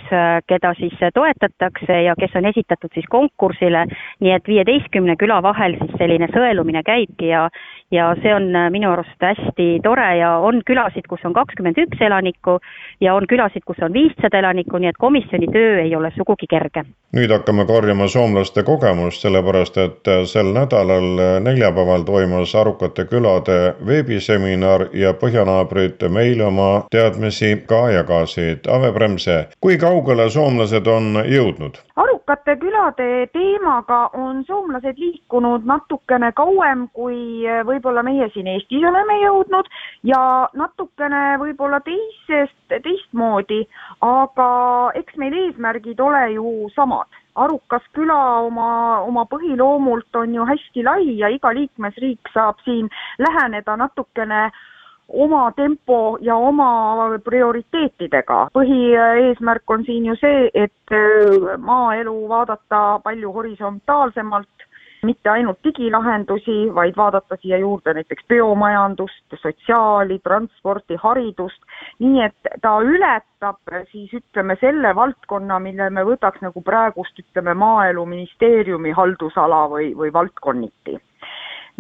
keda 0.52 0.74
siis 0.80 0.98
toetatakse 1.16 2.02
ja 2.06 2.16
kes 2.20 2.36
on 2.36 2.50
esitatud 2.50 2.92
siis 2.94 3.08
konkursile, 3.16 3.86
nii 4.20 4.34
et 4.36 4.52
viieteistkümne 4.52 5.16
küla 5.22 5.40
vahel 5.46 5.78
siis 5.80 5.96
selline 6.02 6.28
sõelumine 6.36 6.84
käibki 6.84 7.32
ja 7.32 7.48
ja 7.92 8.12
see 8.22 8.34
on 8.36 8.48
minu 8.72 8.92
arust 8.92 9.24
hästi 9.24 9.80
tore 9.84 10.08
ja 10.18 10.32
on 10.40 10.62
külasid, 10.68 11.08
kus 11.12 11.24
on 11.28 11.34
kakskümmend 11.36 11.80
üks 11.84 12.00
elanikku 12.02 12.58
ja 13.04 13.16
on 13.16 13.28
külasid, 13.28 13.66
kus 13.68 13.80
on 13.84 13.94
viissada 13.94 14.40
elanikku, 14.40 14.80
nii 14.80 14.92
et 14.92 15.00
komisjoni 15.00 15.50
töö 15.52 15.82
ei 15.84 15.96
ole 15.96 16.12
sugugi 16.16 16.48
kerge. 16.50 16.86
nüüd 17.16 17.32
hakkame 17.32 17.66
korjama 17.68 18.08
soomlaste 18.08 18.64
kogemust, 18.64 19.26
sellepärast 19.26 19.78
et 19.84 20.12
sel 20.32 20.54
nädalal 20.56 21.42
neljapäeval 21.44 22.08
toimus 22.08 22.56
Arukate 22.56 23.06
külade 23.06 23.60
veebiseminar 23.88 24.88
ja 24.94 25.14
põhjanaabrid 25.22 26.02
meile 26.10 26.46
oma 26.48 26.70
teadmisi 26.92 27.54
ka 27.70 27.84
jagasid. 27.94 28.68
Ave 28.68 28.92
Bremse, 28.96 29.38
kui 29.62 29.78
kaugele 29.78 30.30
soomlased 30.30 30.88
on 30.88 31.24
jõudnud? 31.30 31.82
arukate 32.02 32.56
külade 32.62 33.28
teemaga 33.34 34.10
on 34.14 34.44
soomlased 34.48 34.98
liikunud 34.98 35.66
natukene 35.66 36.32
kauem, 36.38 36.88
kui 36.94 37.44
võib-olla 37.68 38.04
meie 38.04 38.30
siin 38.34 38.48
Eestis 38.48 38.84
oleme 38.88 39.20
jõudnud 39.22 39.70
ja 40.04 40.22
natukene 40.54 41.38
võib-olla 41.42 41.82
teisest, 41.86 42.58
teistmoodi, 42.70 43.66
aga 44.02 44.52
eks 44.96 45.18
meil 45.18 45.34
eesmärgid 45.46 46.00
ole 46.00 46.32
ju 46.38 46.70
samad 46.76 47.22
arukas 47.36 47.84
küla 47.96 48.20
oma, 48.48 49.00
oma 49.08 49.24
põhiloomult 49.30 50.20
on 50.20 50.36
ju 50.36 50.46
hästi 50.48 50.84
lai 50.84 51.06
ja 51.20 51.30
iga 51.32 51.54
liikmesriik 51.56 52.32
saab 52.34 52.60
siin 52.66 52.90
läheneda 53.20 53.78
natukene 53.80 54.50
oma 55.14 55.52
tempo 55.56 56.18
ja 56.22 56.36
oma 56.36 57.20
prioriteetidega. 57.24 58.48
põhieesmärk 58.54 59.76
on 59.76 59.86
siin 59.86 60.06
ju 60.06 60.16
see, 60.16 60.50
et 60.54 60.96
äh, 60.96 61.58
maaelu 61.58 62.16
vaadata 62.30 63.00
palju 63.04 63.32
horisontaalsemalt, 63.34 64.68
mitte 65.04 65.30
ainult 65.30 65.58
digilahendusi, 65.64 66.70
vaid 66.76 66.98
vaadata 66.98 67.36
siia 67.42 67.58
juurde 67.58 67.94
näiteks 67.94 68.24
biomajandust, 68.30 69.36
sotsiaali, 69.42 70.20
transporti, 70.24 70.96
haridust, 71.04 71.62
nii 72.00 72.22
et 72.26 72.52
ta 72.62 72.78
ületab 72.86 73.74
siis 73.92 74.14
ütleme 74.14 74.58
selle 74.62 74.96
valdkonna, 74.96 75.60
mille 75.60 75.90
me 75.90 76.06
võtaks 76.06 76.44
nagu 76.46 76.62
praegust 76.62 77.20
ütleme 77.20 77.54
Maaeluministeeriumi 77.54 78.92
haldusala 78.92 79.66
või, 79.74 79.96
või 79.98 80.14
valdkonniti 80.14 81.00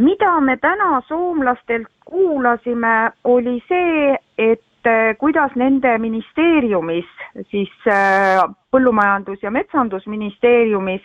mida 0.02 0.40
me 0.42 0.58
täna 0.58 1.02
soomlastelt 1.08 1.88
kuulasime, 2.06 3.12
oli 3.24 3.60
see, 3.68 4.16
et 4.38 4.88
äh, 4.88 5.16
kuidas 5.18 5.54
nende 5.56 5.98
ministeeriumis, 5.98 7.10
siis 7.52 7.72
äh, 7.88 8.42
Põllumajandus- 8.72 9.44
ja 9.44 9.52
Metsandusministeeriumis 9.52 11.02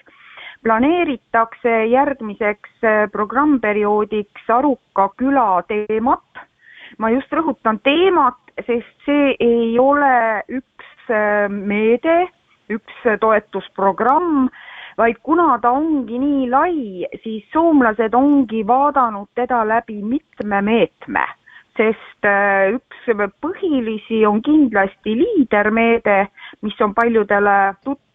planeeritakse 0.65 1.85
järgmiseks 1.93 2.71
äh, 2.85 3.11
programmperioodiks 3.13 4.51
Aruka 4.51 5.09
küla 5.17 5.63
teemat. 5.69 6.23
ma 6.99 7.11
just 7.11 7.33
rõhutan 7.35 7.81
teemat, 7.83 8.39
sest 8.67 9.05
see 9.05 9.35
ei 9.41 9.79
ole 9.79 10.43
üks 10.49 11.11
meede, 11.51 12.29
üks 12.71 13.03
toetusprogramm, 13.21 14.47
vaid 14.99 15.19
kuna 15.23 15.59
ta 15.63 15.71
ongi 15.77 16.19
nii 16.19 16.47
lai, 16.51 17.07
siis 17.23 17.45
soomlased 17.53 18.15
ongi 18.15 18.63
vaadanud 18.67 19.29
teda 19.35 19.63
läbi 19.69 20.01
mitme 20.03 20.63
meetme, 20.63 21.25
sest 21.77 22.29
äh, 22.29 22.73
üks 22.77 23.13
põhilisi 23.45 24.25
on 24.29 24.41
kindlasti 24.43 25.17
liidermeede, 25.21 26.27
mis 26.63 26.81
on 26.81 26.95
paljudele 26.95 27.75
tuttav, 27.85 28.06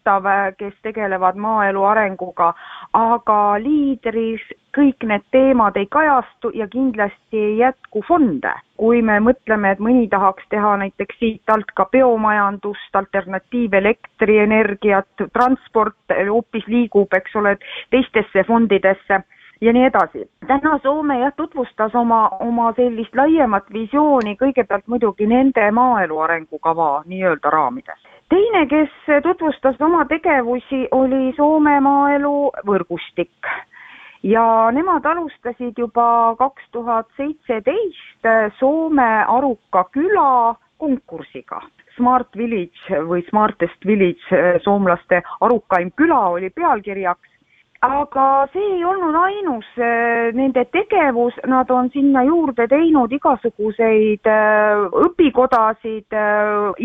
kes 0.58 0.74
tegelevad 0.82 1.36
maaelu 1.36 1.84
arenguga, 1.84 2.54
aga 2.92 3.58
liidris 3.62 4.40
kõik 4.76 5.04
need 5.04 5.22
teemad 5.30 5.76
ei 5.76 5.86
kajastu 5.86 6.50
ja 6.54 6.68
kindlasti 6.68 7.38
ei 7.38 7.58
jätku 7.58 8.02
fonde. 8.08 8.52
kui 8.82 9.02
me 9.02 9.20
mõtleme, 9.20 9.72
et 9.72 9.78
mõni 9.78 10.08
tahaks 10.10 10.44
teha 10.50 10.76
näiteks 10.76 11.18
siit 11.18 11.50
alt 11.54 11.70
ka 11.76 11.84
biomajandust, 11.92 12.96
alternatiivelektrienergiat, 12.98 15.06
transport 15.32 15.96
hoopis 16.30 16.66
liigub, 16.66 17.14
eks 17.14 17.36
ole, 17.36 17.56
teistesse 17.90 18.44
fondidesse 18.44 19.22
ja 19.62 19.72
nii 19.72 19.84
edasi. 19.84 20.30
täna 20.46 20.78
Soome 20.82 21.18
jah, 21.18 21.32
tutvustas 21.36 21.94
oma, 21.94 22.28
oma 22.40 22.72
sellist 22.76 23.14
laiemat 23.14 23.70
visiooni 23.72 24.36
kõigepealt 24.40 24.86
muidugi 24.86 25.26
nende 25.26 25.70
maaelu 25.70 26.18
arengukava 26.18 27.02
nii-öelda 27.06 27.50
raamides. 27.50 28.11
Teine, 28.28 28.66
kes 28.66 29.22
tutvustas 29.22 29.80
oma 29.80 30.04
tegevusi, 30.04 30.86
oli 30.90 31.32
Soome 31.36 31.80
maaelu 31.80 32.50
võrgustik 32.66 33.52
ja 34.22 34.70
nemad 34.74 35.06
alustasid 35.06 35.78
juba 35.78 36.34
kaks 36.38 36.70
tuhat 36.72 37.08
seitseteist 37.16 38.28
Soome 38.58 39.10
Aruka 39.28 39.84
küla 39.92 40.54
konkursiga. 40.78 41.62
Smart 41.96 42.36
Village 42.36 43.02
või 43.08 43.20
Smartest 43.28 43.84
Village 43.86 44.60
soomlaste 44.64 45.20
arukaim 45.44 45.90
küla 45.96 46.20
oli 46.36 46.48
pealkirjaks 46.50 47.28
aga 47.82 48.46
see 48.52 48.76
ei 48.76 48.84
olnud 48.86 49.16
ainus 49.18 49.66
nende 50.38 50.64
tegevus, 50.70 51.34
nad 51.50 51.70
on 51.70 51.90
sinna 51.94 52.22
juurde 52.26 52.68
teinud 52.70 53.12
igasuguseid 53.12 54.30
õpikodasid, 55.02 56.14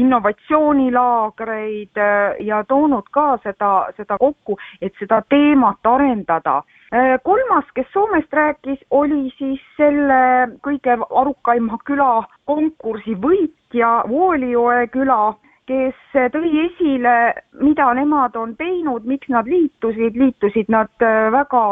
innovatsioonilaagreid 0.02 2.02
ja 2.50 2.64
toonud 2.68 3.08
ka 3.14 3.28
seda, 3.44 3.72
seda 3.98 4.18
kokku, 4.18 4.58
et 4.82 4.94
seda 5.00 5.22
teemat 5.30 5.86
arendada. 5.86 6.64
Äh, 6.88 7.20
kolmas, 7.24 7.66
kes 7.76 7.88
Soomest 7.92 8.34
rääkis, 8.34 8.80
oli 8.92 9.28
siis 9.38 9.60
selle 9.76 10.48
kõige 10.64 10.94
arukaima 10.96 11.76
küla 11.84 12.24
konkursi 12.48 13.18
võitja 13.20 14.06
Voolioe 14.08 14.86
küla, 14.94 15.34
kes 15.68 16.16
tõi 16.34 16.52
esile, 16.66 17.16
mida 17.60 17.90
nemad 17.98 18.36
on 18.40 18.56
teinud, 18.60 19.06
miks 19.10 19.30
nad 19.32 19.48
liitusid, 19.50 20.16
liitusid 20.16 20.72
nad 20.72 20.92
äh, 21.04 21.28
väga 21.34 21.64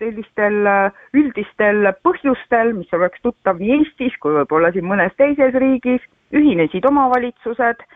sellistel 0.00 0.66
äh, 0.68 1.04
üldistel 1.16 1.92
põhjustel, 2.04 2.74
mis 2.76 2.92
oleks 2.96 3.22
tuttav 3.24 3.60
nii 3.62 3.78
Eestis 3.78 4.16
kui 4.20 4.34
võib-olla 4.36 4.72
siin 4.74 4.88
mõnes 4.90 5.14
teises 5.20 5.54
riigis, 5.54 6.02
ühinesid 6.34 6.84
omavalitsused 6.90 7.86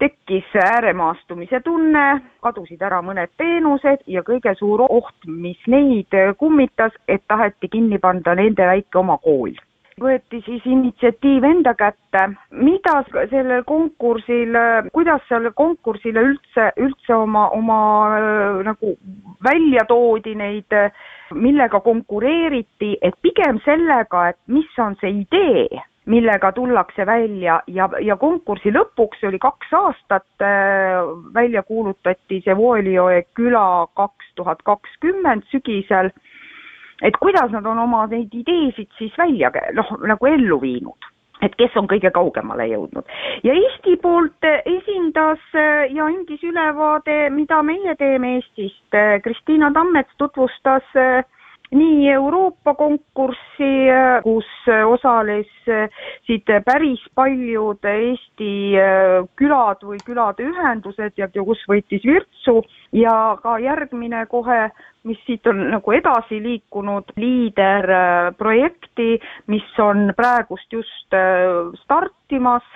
tekkis 0.00 0.54
ääremaastumise 0.56 1.60
tunne, 1.60 2.04
kadusid 2.40 2.80
ära 2.86 3.02
mõned 3.04 3.34
teenused 3.36 4.06
ja 4.08 4.22
kõige 4.24 4.54
suur 4.56 4.86
oht, 4.86 5.18
mis 5.26 5.60
neid 5.68 6.16
kummitas, 6.40 6.94
et 7.08 7.26
taheti 7.28 7.68
kinni 7.68 7.98
panna 8.00 8.38
nende 8.38 8.70
väike 8.70 9.02
oma 9.02 9.18
kool 9.20 9.52
võeti 10.00 10.40
siis 10.46 10.64
initsiatiiv 10.66 11.44
enda 11.44 11.74
kätte, 11.78 12.24
mida 12.50 13.00
sellel 13.30 13.64
konkursil, 13.68 14.56
kuidas 14.94 15.22
sellele 15.28 15.52
konkursile 15.56 16.24
üldse, 16.30 16.70
üldse 16.80 17.14
oma, 17.14 17.48
oma 17.56 17.80
nagu 18.66 18.94
välja 19.44 19.84
toodi 19.88 20.34
neid, 20.38 20.78
millega 21.34 21.80
konkureeriti, 21.84 22.96
et 23.02 23.14
pigem 23.22 23.60
sellega, 23.64 24.30
et 24.32 24.40
mis 24.50 24.82
on 24.82 24.96
see 25.00 25.20
idee 25.22 25.84
millega 26.10 26.52
tullakse 26.52 27.06
välja 27.06 27.60
ja, 27.66 27.88
ja 28.00 28.16
konkursi 28.16 28.72
lõpuks 28.72 29.22
oli 29.28 29.38
kaks 29.38 29.74
aastat 29.76 30.44
äh, 30.44 31.04
välja 31.34 31.62
kuulutati 31.62 32.40
see 32.44 32.56
Voolioe 32.56 33.22
küla 33.36 33.86
kaks 33.94 34.32
tuhat 34.40 34.62
kakskümmend 34.66 35.46
sügisel, 35.52 36.10
et 37.02 37.16
kuidas 37.20 37.50
nad 37.50 37.66
on 37.66 37.78
oma 37.78 38.06
neid 38.10 38.34
ideesid 38.34 38.90
siis 38.98 39.16
välja 39.18 39.50
noh, 39.76 39.96
nagu 40.06 40.26
ellu 40.26 40.60
viinud. 40.60 41.08
et 41.40 41.54
kes 41.56 41.76
on 41.80 41.86
kõige 41.88 42.10
kaugemale 42.12 42.66
jõudnud. 42.68 43.04
ja 43.44 43.52
Eesti 43.54 43.96
poolt 43.96 44.44
esindas 44.64 45.40
ja 45.90 46.04
andis 46.04 46.42
ülevaade, 46.44 47.30
mida 47.30 47.62
meie 47.62 47.94
teeme 47.96 48.34
Eestist. 48.36 48.98
Kristiina 49.24 49.70
Tammets 49.72 50.12
tutvustas 50.18 50.84
nii 51.70 52.08
Euroopa 52.10 52.74
konkurssi, 52.74 53.70
kus 54.24 54.48
osalesid 54.86 56.50
päris 56.66 57.02
paljud 57.14 57.84
Eesti 57.86 58.54
külad 59.38 59.84
või 59.86 60.00
külade 60.06 60.48
ühendused 60.50 61.18
ja 61.18 61.28
kus 61.34 61.62
võitis 61.70 62.06
Virtsu. 62.06 62.60
Ja 62.92 63.36
ka 63.42 63.58
järgmine 63.62 64.24
kohe, 64.26 64.70
mis 65.06 65.18
siit 65.26 65.46
on 65.46 65.62
nagu 65.70 65.92
edasi 65.94 66.40
liikunud, 66.42 67.12
liiderprojekti, 67.16 69.20
mis 69.46 69.78
on 69.78 70.10
praegust 70.18 70.74
just 70.74 71.18
startimas, 71.84 72.66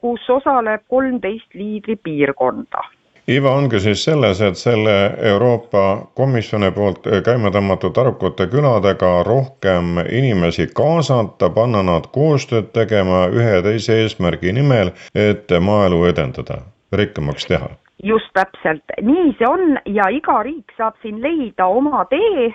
kus 0.00 0.28
osaleb 0.30 0.84
kolmteist 0.92 1.56
liidripiirkonda 1.56 2.84
iva 3.28 3.50
ongi 3.50 3.80
siis 3.80 4.04
selles, 4.04 4.40
et 4.40 4.58
selle 4.58 4.94
Euroopa 5.30 5.82
Komisjoni 6.14 6.70
poolt 6.74 7.08
käima 7.26 7.50
tõmmatud 7.54 7.98
arukate 7.98 8.46
küladega 8.52 9.22
rohkem 9.26 9.98
inimesi 10.04 10.68
kaasata, 10.74 11.50
panna 11.50 11.82
nad 11.86 12.06
koostööd 12.14 12.70
tegema 12.76 13.26
ühe 13.34 13.56
ja 13.58 13.64
teise 13.66 13.98
eesmärgi 14.02 14.54
nimel, 14.54 14.92
et 15.14 15.50
maaelu 15.60 16.04
edendada, 16.12 16.62
rikkamaks 16.92 17.50
teha. 17.50 17.70
just 18.04 18.28
täpselt, 18.36 18.92
nii 19.02 19.32
see 19.38 19.48
on 19.48 19.78
ja 19.88 20.06
iga 20.12 20.42
riik 20.44 20.72
saab 20.76 20.94
siin 21.02 21.22
leida 21.22 21.66
oma 21.66 22.04
tee. 22.10 22.52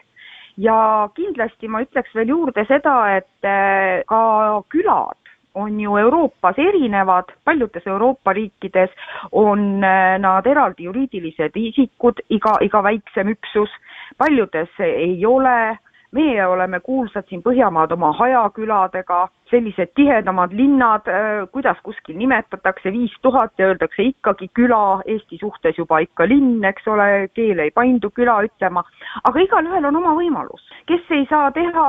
Ja 0.62 1.10
kindlasti 1.16 1.68
ma 1.72 1.80
ütleks 1.82 2.12
veel 2.14 2.30
juurde 2.30 2.66
seda, 2.68 2.94
et 3.18 3.48
eh, 3.48 4.04
ka 4.06 4.62
külad 4.70 5.21
on 5.54 5.80
ju 5.80 5.98
Euroopas 5.98 6.56
erinevad, 6.58 7.32
paljudes 7.44 7.88
Euroopa 7.88 8.34
riikides 8.34 8.90
on 9.32 9.84
äh, 9.84 10.18
nad 10.20 10.48
eraldi 10.48 10.88
juriidilised 10.88 11.56
isikud, 11.56 12.24
iga, 12.30 12.58
iga 12.62 12.84
väiksem 12.84 13.32
üksus, 13.36 13.72
paljudes 14.18 14.70
ei 14.80 15.26
ole, 15.26 15.78
meie 16.12 16.46
oleme 16.48 16.80
kuulsad 16.80 17.28
siin 17.30 17.44
Põhjamaad 17.44 17.92
oma 17.96 18.12
hajaküladega, 18.20 19.28
sellised 19.52 19.92
tihedamad 19.96 20.56
linnad, 20.56 21.08
äh, 21.08 21.44
kuidas 21.52 21.80
kuskil 21.84 22.18
nimetatakse, 22.18 22.92
viis 22.92 23.14
tuhat 23.22 23.52
ja 23.58 23.72
öeldakse 23.72 24.08
ikkagi 24.08 24.48
küla, 24.56 25.02
Eesti 25.06 25.38
suhtes 25.42 25.78
juba 25.78 26.00
ikka 26.00 26.28
linn, 26.28 26.64
eks 26.64 26.88
ole, 26.88 27.28
keel 27.36 27.60
ei 27.60 27.72
paindu 27.76 28.12
küla 28.16 28.42
ütlema, 28.48 28.84
aga 29.24 29.48
igalühel 29.48 29.92
on 29.92 30.04
oma 30.04 30.16
võimalus, 30.20 30.68
kes 30.88 31.08
ei 31.12 31.28
saa 31.30 31.52
teha 31.52 31.88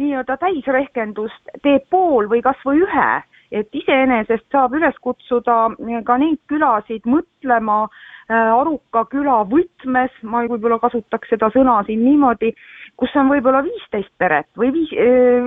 nii-öelda 0.00 0.36
täisrehkendust 0.42 1.54
teeb 1.62 1.86
pool 1.90 2.28
või 2.30 2.42
kas 2.42 2.58
või 2.66 2.82
ühe, 2.84 3.10
et 3.54 3.76
iseenesest 3.76 4.46
saab 4.52 4.74
üles 4.74 4.96
kutsuda 5.00 5.58
ka 6.06 6.16
neid 6.18 6.40
külasid 6.50 7.06
mõtlema 7.06 7.84
aruka 8.28 9.04
küla 9.10 9.42
võtmes, 9.48 10.14
ma 10.22 10.44
võib-olla 10.48 10.78
kasutaks 10.80 11.28
seda 11.28 11.50
sõna 11.52 11.82
siin 11.86 12.04
niimoodi, 12.04 12.54
kus 12.96 13.12
on 13.18 13.28
võib-olla 13.32 13.60
viisteist 13.66 14.12
peret 14.18 14.46
või 14.58 14.70
viis, 14.74 14.92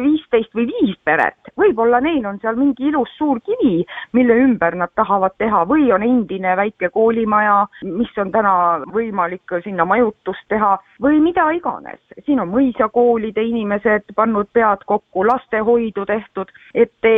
viisteist 0.02 0.54
või 0.58 0.68
viis 0.70 0.96
peret, 1.08 1.52
võib-olla 1.58 2.02
neil 2.04 2.26
on 2.28 2.40
seal 2.44 2.58
mingi 2.60 2.90
ilus 2.90 3.10
suur 3.18 3.40
kivi, 3.46 3.86
mille 4.14 4.36
ümber 4.44 4.76
nad 4.76 4.92
tahavad 5.00 5.34
teha 5.40 5.64
või 5.70 5.88
on 5.96 6.04
endine 6.04 6.56
väike 6.60 6.92
koolimaja, 6.94 7.66
mis 7.88 8.12
on 8.20 8.32
täna 8.36 8.54
võimalik 8.94 9.58
sinna 9.64 9.86
majutust 9.88 10.46
teha 10.52 10.76
või 11.02 11.22
mida 11.24 11.48
iganes. 11.56 12.02
siin 12.26 12.40
on 12.44 12.52
mõisakoolide 12.52 13.42
inimesed 13.48 14.12
pannud 14.16 14.50
pead 14.54 14.84
kokku, 14.86 15.24
lastehoidu 15.26 16.06
tehtud, 16.06 16.52
et 16.76 17.10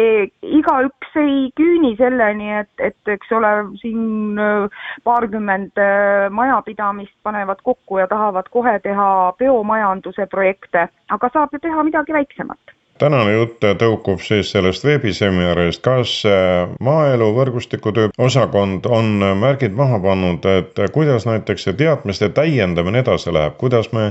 igaüks 0.45 1.15
ei 1.17 1.49
küüni 1.57 1.95
selleni, 1.97 2.51
et, 2.61 2.71
et 2.77 3.13
eks 3.17 3.31
ole, 3.33 3.53
siin 3.81 4.37
paarkümmend 5.03 5.48
majapidamist 6.29 7.15
panevad 7.23 7.61
kokku 7.63 7.97
ja 7.97 8.07
tahavad 8.07 8.49
kohe 8.51 8.79
teha 8.79 9.33
biomajanduse 9.39 10.25
projekte, 10.25 10.87
aga 11.09 11.29
saab 11.33 11.53
ju 11.53 11.59
teha 11.59 11.83
midagi 11.83 12.13
väiksemat. 12.13 12.75
Tänane 12.99 13.31
jutt 13.31 13.63
tõukub 13.79 14.19
siis 14.19 14.49
sellest 14.51 14.83
veebiseminarist, 14.83 15.79
kas 15.85 16.17
äh, 16.27 16.67
maaelu 16.83 17.29
võrgustikutöö 17.37 18.09
osakond 18.19 18.89
on 18.91 19.23
märgid 19.39 19.77
maha 19.77 20.01
pannud, 20.03 20.43
et 20.43 20.81
kuidas 20.91 21.23
näiteks 21.29 21.63
see 21.69 21.77
teadmiste 21.79 22.27
täiendamine 22.35 22.99
edasi 22.99 23.31
läheb, 23.31 23.55
kuidas 23.61 23.93
me 23.95 24.09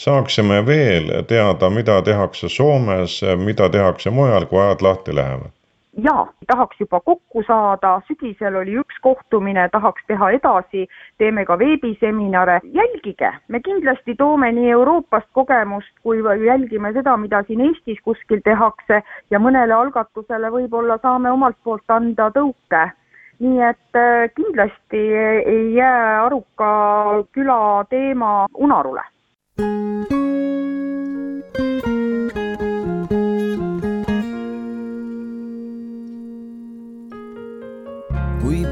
saaksime 0.00 0.62
veel 0.66 1.12
teada, 1.28 1.68
mida 1.70 2.00
tehakse 2.02 2.48
Soomes, 2.48 3.20
mida 3.44 3.68
tehakse 3.68 4.10
mujal, 4.10 4.48
kui 4.48 4.64
ajad 4.64 4.88
lahti 4.88 5.20
lähevad? 5.20 5.59
Jaa, 5.96 6.32
tahaks 6.46 6.80
juba 6.80 7.00
kokku 7.00 7.42
saada, 7.46 8.00
sügisel 8.06 8.56
oli 8.56 8.76
üks 8.82 8.98
kohtumine, 9.02 9.68
tahaks 9.72 10.02
teha 10.06 10.30
edasi, 10.36 10.86
teeme 11.18 11.44
ka 11.44 11.58
veebiseminare, 11.58 12.60
jälgige, 12.64 13.32
me 13.48 13.60
kindlasti 13.60 14.14
toome 14.14 14.52
nii 14.52 14.70
Euroopast 14.70 15.28
kogemust 15.32 15.92
kui 16.02 16.22
jälgime 16.46 16.92
seda, 16.92 17.16
mida 17.16 17.42
siin 17.46 17.60
Eestis 17.60 18.00
kuskil 18.04 18.40
tehakse. 18.44 19.02
Ja 19.30 19.38
mõnele 19.38 19.74
algatusele 19.74 20.50
võib-olla 20.50 20.98
saame 21.02 21.30
omalt 21.30 21.56
poolt 21.64 21.90
anda 21.90 22.30
tõuke. 22.34 22.90
Nii 23.40 23.62
et 23.64 23.96
äh, 23.96 24.28
kindlasti 24.36 25.00
ei 25.00 25.74
jää 25.74 26.24
Aruka 26.26 27.24
küla 27.32 27.84
teema 27.88 28.46
unarule. 28.54 29.06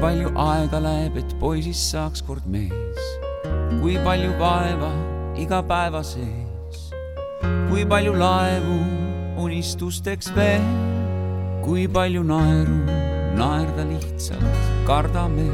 Palju 0.01 0.31
aega 0.35 0.79
läheb, 0.83 1.17
et 1.21 1.33
poisist 1.39 1.91
saaks 1.91 2.21
kord 2.25 2.45
mees. 2.47 3.01
kui 3.79 3.95
palju 4.03 4.31
vaeva 4.39 4.89
iga 5.39 5.59
päeva 5.63 6.01
sees, 6.03 6.79
kui 7.69 7.85
palju 7.91 8.15
laevu 8.19 8.77
unistusteks 9.43 10.31
veel, 10.35 10.65
kui 11.63 11.85
palju 11.87 12.23
naeru 12.23 12.79
naerda 13.37 13.85
lihtsalt 13.91 14.73
kardame. 14.87 15.47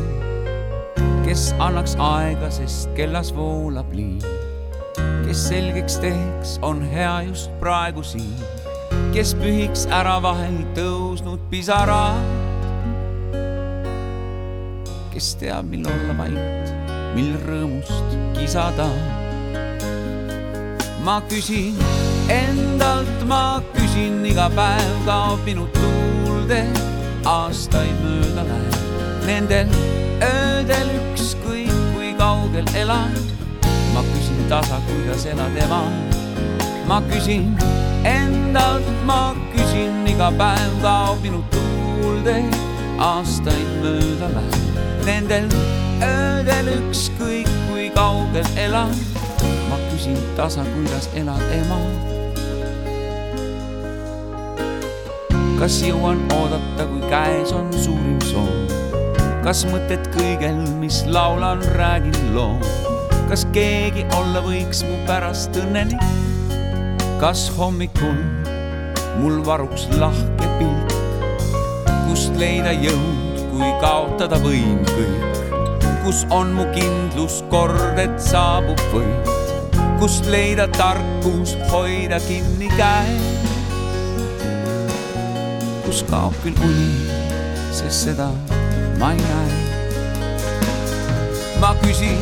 kes 1.25 1.51
annaks 1.59 1.97
aega, 1.97 2.49
sest 2.51 2.89
kellas 2.97 3.33
voolab 3.33 3.93
liin, 3.93 4.21
kes 5.25 5.47
selgeks 5.49 5.99
teeks, 6.01 6.57
on 6.61 6.81
hea 6.95 7.27
just 7.29 7.51
praegu 7.59 8.03
siin, 8.03 8.33
kes 9.13 9.35
pühiks 9.41 9.85
ära 10.01 10.17
vahel 10.21 10.63
tõusnud 10.77 11.45
pisarad 11.49 12.44
kes 15.15 15.35
teab, 15.39 15.69
mil 15.71 15.85
olla 15.87 16.13
vait, 16.17 16.71
mil 17.15 17.37
rõõmust 17.47 18.15
kisada. 18.35 18.87
ma 21.05 21.21
küsin 21.29 21.77
endalt, 22.33 23.23
ma 23.29 23.61
küsin 23.77 24.25
iga 24.27 24.49
päev 24.57 24.97
kaob 25.05 25.45
minu 25.47 25.69
tuulde, 25.77 26.59
aastaid 27.31 27.95
mööda 28.03 28.43
läheb. 28.49 28.75
Nendel 29.29 29.71
öödel 30.25 30.91
ükskõik 30.97 31.71
kui 31.93 32.11
kaugel 32.19 32.67
elan, 32.75 33.15
ma 33.95 34.03
küsin 34.11 34.43
tasa, 34.51 34.81
kuidas 34.89 35.25
elad 35.31 35.55
ema. 35.63 35.83
ma 36.91 36.99
küsin 37.07 37.55
endalt, 38.03 38.91
ma 39.07 39.31
küsin 39.55 40.03
iga 40.11 40.27
päev 40.43 40.77
kaob 40.83 41.23
minu 41.23 41.43
tuulde, 41.55 42.39
aastaid 42.99 43.75
mööda 43.79 44.33
läheb 44.35 44.64
nendel 45.05 45.45
öödel 46.01 46.69
ükskõik 46.73 47.49
kui 47.67 47.89
kaugel 47.93 48.47
elan. 48.57 48.93
ma 49.69 49.77
küsin 49.91 50.17
tasa, 50.37 50.63
kuidas 50.73 51.09
elad 51.13 51.41
ema. 51.53 51.77
kas 55.59 55.77
jõuan 55.85 56.23
oodata, 56.33 56.87
kui 56.89 57.03
käes 57.09 57.53
on 57.53 57.69
suurim 57.73 58.17
soov? 58.31 58.73
kas 59.45 59.61
mõtted 59.69 60.09
kõigel, 60.15 60.57
mis 60.81 61.03
laulan, 61.05 61.61
räägin 61.77 62.33
loo? 62.33 62.57
kas 63.29 63.45
keegi 63.53 64.07
olla 64.17 64.41
võiks 64.47 64.81
mu 64.87 64.97
pärast 65.05 65.53
õnnelik? 65.61 66.01
kas 67.21 67.45
hommikul 67.59 68.17
mul 69.21 69.37
varuks 69.45 69.85
lahke 70.01 70.49
pilk, 70.57 70.97
kust 72.07 72.33
leida 72.41 72.73
jõud? 72.73 73.24
Kui 73.55 73.71
kaotada 73.79 74.37
võin 74.43 74.81
kõik. 74.89 75.43
kus 76.03 76.21
on 76.29 76.51
mu 76.53 76.65
kindlus 76.75 77.39
kord, 77.49 77.97
et 77.97 78.19
saabub 78.21 78.81
võit, 78.91 79.29
kust 79.97 80.27
leida 80.29 80.67
tarkus 80.75 81.55
hoida 81.71 82.19
kinni 82.27 82.67
käes. 82.75 83.53
kus 85.85 86.03
kaob 86.09 86.35
küll 86.43 86.59
uni, 86.67 86.89
sest 87.71 88.09
seda 88.09 88.27
ma 88.99 89.13
ei 89.15 89.23
näe. 89.23 89.61
ma 91.63 91.71
küsin 91.85 92.19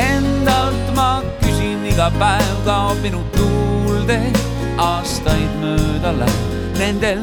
endalt, 0.00 0.90
ma 0.98 1.12
küsin 1.44 1.86
iga 1.92 2.10
päev 2.18 2.58
kaob 2.66 2.98
minu 3.06 3.22
tuulde, 3.38 4.18
aastaid 4.90 5.62
mööda 5.62 6.18
läheb 6.24 6.53
nendel 6.78 7.20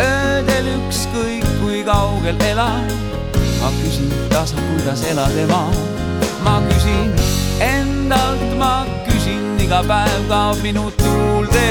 öödel 0.00 0.66
ükskõik 0.76 1.46
kui 1.60 1.82
kaugel 1.84 2.38
elan. 2.50 2.86
ma 3.60 3.70
küsin 3.82 4.10
tasa, 4.30 4.56
kuidas 4.56 5.04
elad 5.10 5.36
ema, 5.38 5.64
ma 6.44 6.60
küsin 6.68 7.12
endalt, 7.60 8.46
ma 8.58 8.86
küsin 9.06 9.58
iga 9.62 9.82
päev 9.88 10.28
kaob 10.28 10.62
minu 10.62 10.90
tuulde. 10.98 11.68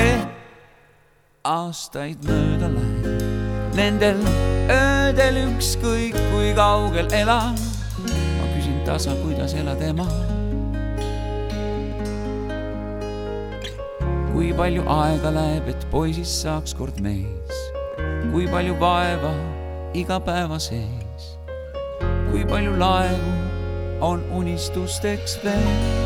aastaid 1.43 2.23
mööda 2.27 2.71
läheb, 2.75 3.23
nendel 3.75 4.19
öödel 4.69 5.41
ükskõik 5.47 6.19
kui 6.33 6.53
kaugel 6.55 7.07
elan. 7.11 7.57
ma 8.37 8.53
küsin 8.55 8.83
tasa, 8.85 9.15
kuidas 9.23 9.53
elad 9.53 9.81
ema 9.81 10.07
kui 14.31 14.51
palju 14.55 14.83
aega 14.87 15.31
läheb, 15.35 15.67
et 15.73 15.87
poisist 15.91 16.41
saaks 16.43 16.75
kord 16.77 16.99
mees, 17.03 17.57
kui 18.31 18.47
palju 18.51 18.77
vaeva 18.79 19.33
igapäeva 19.97 20.59
sees, 20.59 21.33
kui 22.31 22.45
palju 22.47 22.77
laevu 22.79 23.33
on 24.11 24.23
unistusteks 24.41 25.39
veel. 25.43 25.99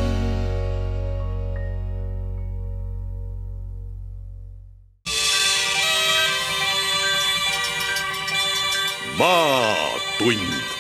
maatund 9.15 10.74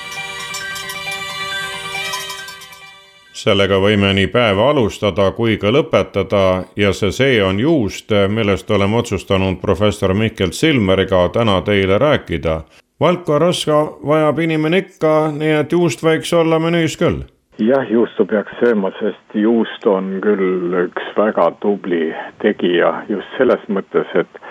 sellega 3.45 3.77
võime 3.81 4.09
nii 4.17 4.29
päeva 4.33 4.69
alustada 4.71 5.27
kui 5.37 5.59
ka 5.61 5.69
lõpetada 5.73 6.45
ja 6.79 6.93
see 6.97 7.13
see 7.13 7.35
on 7.45 7.59
juust, 7.61 8.09
millest 8.29 8.71
oleme 8.71 8.97
otsustanud 9.01 9.59
professor 9.61 10.15
Mihkel 10.17 10.51
Silmeriga 10.51 11.27
täna 11.33 11.61
teile 11.61 11.99
rääkida. 12.01 12.61
valka 12.99 13.39
rasva 13.39 13.79
vajab 14.07 14.39
inimene 14.39 14.77
ikka, 14.77 15.31
nii 15.37 15.53
et 15.61 15.71
juust 15.71 16.03
võiks 16.03 16.33
olla 16.33 16.59
menüüs 16.59 16.97
küll 16.97 17.21
jah, 17.59 17.85
juustu 17.91 18.25
peaks 18.25 18.57
sööma, 18.59 18.91
sest 18.99 19.37
juust 19.37 19.85
on 19.87 20.19
küll 20.23 20.73
üks 20.85 21.11
väga 21.17 21.51
tubli 21.61 22.13
tegija 22.41 22.91
just 23.09 23.37
selles 23.37 23.61
mõttes, 23.69 24.09
et 24.15 24.41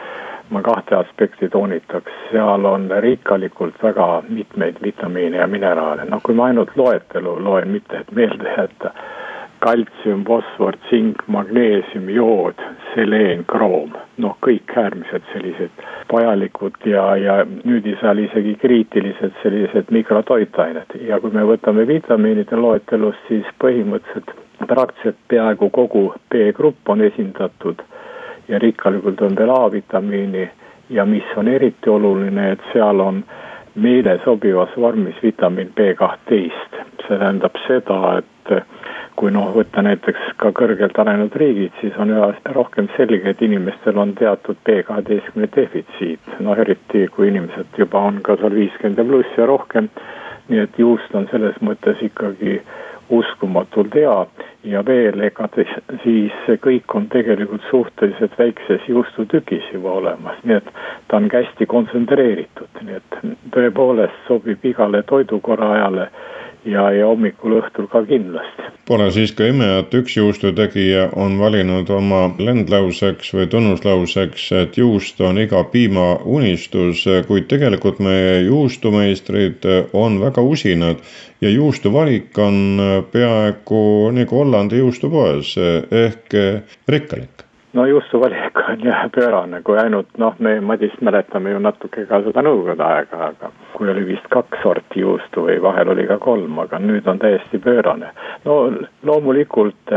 ma 0.54 0.62
kahte 0.62 0.94
aspekti 0.96 1.48
toonitaks, 1.50 2.12
seal 2.30 2.64
on 2.70 2.86
rikkalikult 3.02 3.82
väga 3.82 4.08
mitmeid 4.28 4.78
vitamiine 4.82 5.42
ja 5.42 5.50
mineraale, 5.50 6.06
noh 6.10 6.22
kui 6.22 6.36
ma 6.38 6.48
ainult 6.52 6.76
loetelu 6.78 7.36
loen, 7.42 7.74
mitte 7.74 8.02
et 8.04 8.12
meelde 8.14 8.54
jätta, 8.56 8.92
kaltsium, 9.64 10.24
fosfor, 10.28 10.76
tsink, 10.86 11.22
magneesium, 11.26 12.08
jood, 12.12 12.60
seleen, 12.92 13.44
kroom, 13.48 13.94
noh, 14.20 14.36
kõik 14.44 14.74
äärmiselt 14.76 15.24
sellised 15.32 15.84
vajalikud 16.12 16.76
ja, 16.90 17.04
ja 17.16 17.38
nüüd 17.48 17.88
seal 18.02 18.20
isegi 18.26 18.54
kriitilised 18.60 19.32
sellised 19.42 19.90
mikrotoitained. 19.94 20.98
Ja 21.08 21.20
kui 21.22 21.32
me 21.34 21.46
võtame 21.48 21.86
vitamiinide 21.88 22.60
loetelust, 22.60 23.24
siis 23.30 23.48
põhimõtteliselt 23.64 24.36
praktiliselt 24.68 25.18
peaaegu 25.32 25.70
kogu 25.74 26.06
B-grupp 26.30 26.92
on 26.92 27.02
esindatud 27.08 27.82
ja 28.48 28.58
rikkalikult 28.58 29.20
on 29.20 29.36
veel 29.36 29.50
A-vitamiini 29.50 30.50
ja 30.90 31.04
mis 31.04 31.24
on 31.36 31.48
eriti 31.48 31.90
oluline, 31.90 32.50
et 32.52 32.60
seal 32.72 33.00
on 33.00 33.24
meile 33.74 34.20
sobivas 34.24 34.76
vormis 34.76 35.22
vitamiin 35.22 35.72
B 35.74 35.94
kahtteist. 35.96 36.82
see 37.04 37.18
tähendab 37.18 37.56
seda, 37.66 38.18
et 38.18 38.64
kui 39.16 39.30
noh, 39.30 39.50
võtta 39.54 39.82
näiteks 39.84 40.30
ka 40.40 40.50
kõrgelt 40.56 40.98
arenenud 40.98 41.34
riigid, 41.36 41.72
siis 41.80 41.96
on 42.00 42.10
üha 42.14 42.30
rohkem 42.56 42.88
selge, 42.96 43.30
et 43.30 43.42
inimestel 43.42 43.98
on 44.00 44.14
teatud 44.18 44.56
B 44.64 44.80
kaheteistkümne 44.86 45.50
defitsiit, 45.56 46.32
noh 46.40 46.58
eriti 46.58 47.06
kui 47.14 47.28
inimesed 47.28 47.78
juba 47.78 48.02
on 48.08 48.22
ka 48.24 48.38
seal 48.40 48.56
viiskümmend 48.56 48.98
ja 48.98 49.06
pluss 49.10 49.38
ja 49.38 49.46
rohkem. 49.50 49.88
nii 50.48 50.58
et 50.60 50.78
juust 50.78 51.14
on 51.16 51.24
selles 51.30 51.54
mõttes 51.64 52.00
ikkagi 52.04 52.58
uskumatult 53.08 53.94
hea. 53.94 54.26
Ja 54.64 54.80
veel, 54.86 55.20
ega 55.20 55.48
siis 56.02 56.36
kõik 56.64 56.94
on 56.96 57.08
tegelikult 57.12 57.64
suhteliselt 57.68 58.38
väikses 58.38 58.86
juustutükis 58.88 59.66
juba 59.72 59.92
olemas, 60.00 60.38
nii 60.44 60.56
et 60.56 60.70
ta 61.08 61.18
on 61.20 61.28
hästi 61.32 61.66
kontsentreeritud, 61.68 62.80
nii 62.86 62.96
et 62.96 63.18
tõepoolest 63.52 64.24
sobib 64.28 64.64
igale 64.64 65.02
toidukorra 65.02 65.74
ja, 66.68 66.84
ja 66.92 67.06
hommikul-õhtul 67.10 67.88
ka 67.92 68.02
kindlasti. 68.08 68.68
Pole 68.88 69.08
siis 69.14 69.32
ka 69.36 69.48
ime, 69.48 69.68
et 69.80 69.94
üks 69.96 70.16
juustutegija 70.16 71.06
on 71.20 71.38
valinud 71.40 71.90
oma 71.92 72.26
lendlauseks 72.38 73.32
või 73.36 73.48
tunnuslauseks, 73.52 74.48
et 74.60 74.78
juust 74.80 75.20
on 75.24 75.40
iga 75.40 75.62
piima 75.72 76.08
unistus, 76.24 77.04
kuid 77.28 77.48
tegelikult 77.52 78.00
meie 78.04 78.42
juustumeistrid 78.48 79.64
on 79.92 80.20
väga 80.24 80.44
usinad 80.44 81.00
ja 81.44 81.52
juustuvalik 81.52 82.38
on 82.38 82.80
peaaegu 83.12 83.84
nagu 84.16 84.42
Hollandi 84.42 84.80
juustupoes 84.84 85.56
ehk 86.04 86.38
rikkalik 86.88 87.43
no 87.74 87.86
juustuvalik 87.86 88.58
on 88.68 88.84
jah 88.84 89.10
pöörane, 89.14 89.62
kui 89.62 89.78
ainult 89.78 90.18
noh, 90.18 90.34
me 90.38 90.60
Madist 90.60 91.00
mäletame 91.00 91.50
ju 91.50 91.58
natuke 91.58 92.06
ka 92.06 92.20
seda 92.22 92.42
nõukogude 92.46 92.86
aega, 92.86 93.30
aga 93.30 93.50
kui 93.74 93.90
oli 93.90 94.04
vist 94.06 94.26
kaks 94.30 94.62
sorti 94.62 95.02
juustu 95.02 95.46
või 95.48 95.60
vahel 95.62 95.90
oli 95.94 96.06
ka 96.06 96.18
kolm, 96.22 96.58
aga 96.62 96.78
nüüd 96.78 97.08
on 97.10 97.18
täiesti 97.18 97.58
pöörane. 97.58 98.12
no 98.44 98.58
loomulikult 99.02 99.96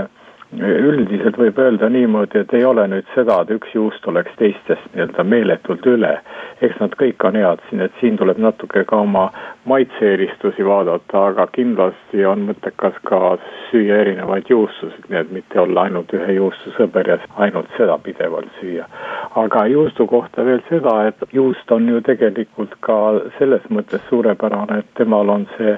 üldiselt 0.56 1.36
võib 1.38 1.58
öelda 1.60 1.90
niimoodi, 1.92 2.40
et 2.40 2.54
ei 2.56 2.64
ole 2.66 2.86
nüüd 2.88 3.08
seda, 3.14 3.42
et 3.44 3.50
üks 3.52 3.74
juust 3.76 4.06
oleks 4.08 4.32
teistest 4.40 4.94
nii-öelda 4.94 5.24
meeletult 5.28 5.86
üle. 5.86 6.14
eks 6.62 6.80
nad 6.80 6.96
kõik 6.98 7.22
on 7.28 7.36
head 7.36 7.60
siin, 7.70 7.82
et 7.82 7.92
siin 8.00 8.16
tuleb 8.18 8.40
natuke 8.42 8.84
ka 8.88 8.98
oma 9.04 9.28
maitse-eelistusi 9.70 10.66
vaadata, 10.66 11.26
aga 11.32 11.48
kindlasti 11.54 12.26
on 12.26 12.48
mõttekas 12.48 12.96
ka 13.06 13.38
süüa 13.70 14.00
erinevaid 14.06 14.50
juustusid, 14.50 15.06
nii 15.10 15.20
et 15.20 15.32
mitte 15.32 15.60
olla 15.60 15.84
ainult 15.84 16.14
ühe 16.18 16.40
juustu 16.40 16.74
sõber 16.78 17.12
ja 17.12 17.20
ainult 17.36 17.70
seda 17.78 17.98
pidevalt 17.98 18.50
süüa. 18.62 18.88
aga 19.36 19.66
juustu 19.68 20.08
kohta 20.08 20.46
veel 20.46 20.64
seda, 20.70 20.96
et 21.08 21.34
juust 21.34 21.72
on 21.72 21.90
ju 21.90 22.02
tegelikult 22.02 22.74
ka 22.80 22.98
selles 23.38 23.68
mõttes 23.70 24.02
suurepärane, 24.10 24.80
et 24.80 24.94
temal 24.96 25.30
on 25.30 25.46
see 25.58 25.78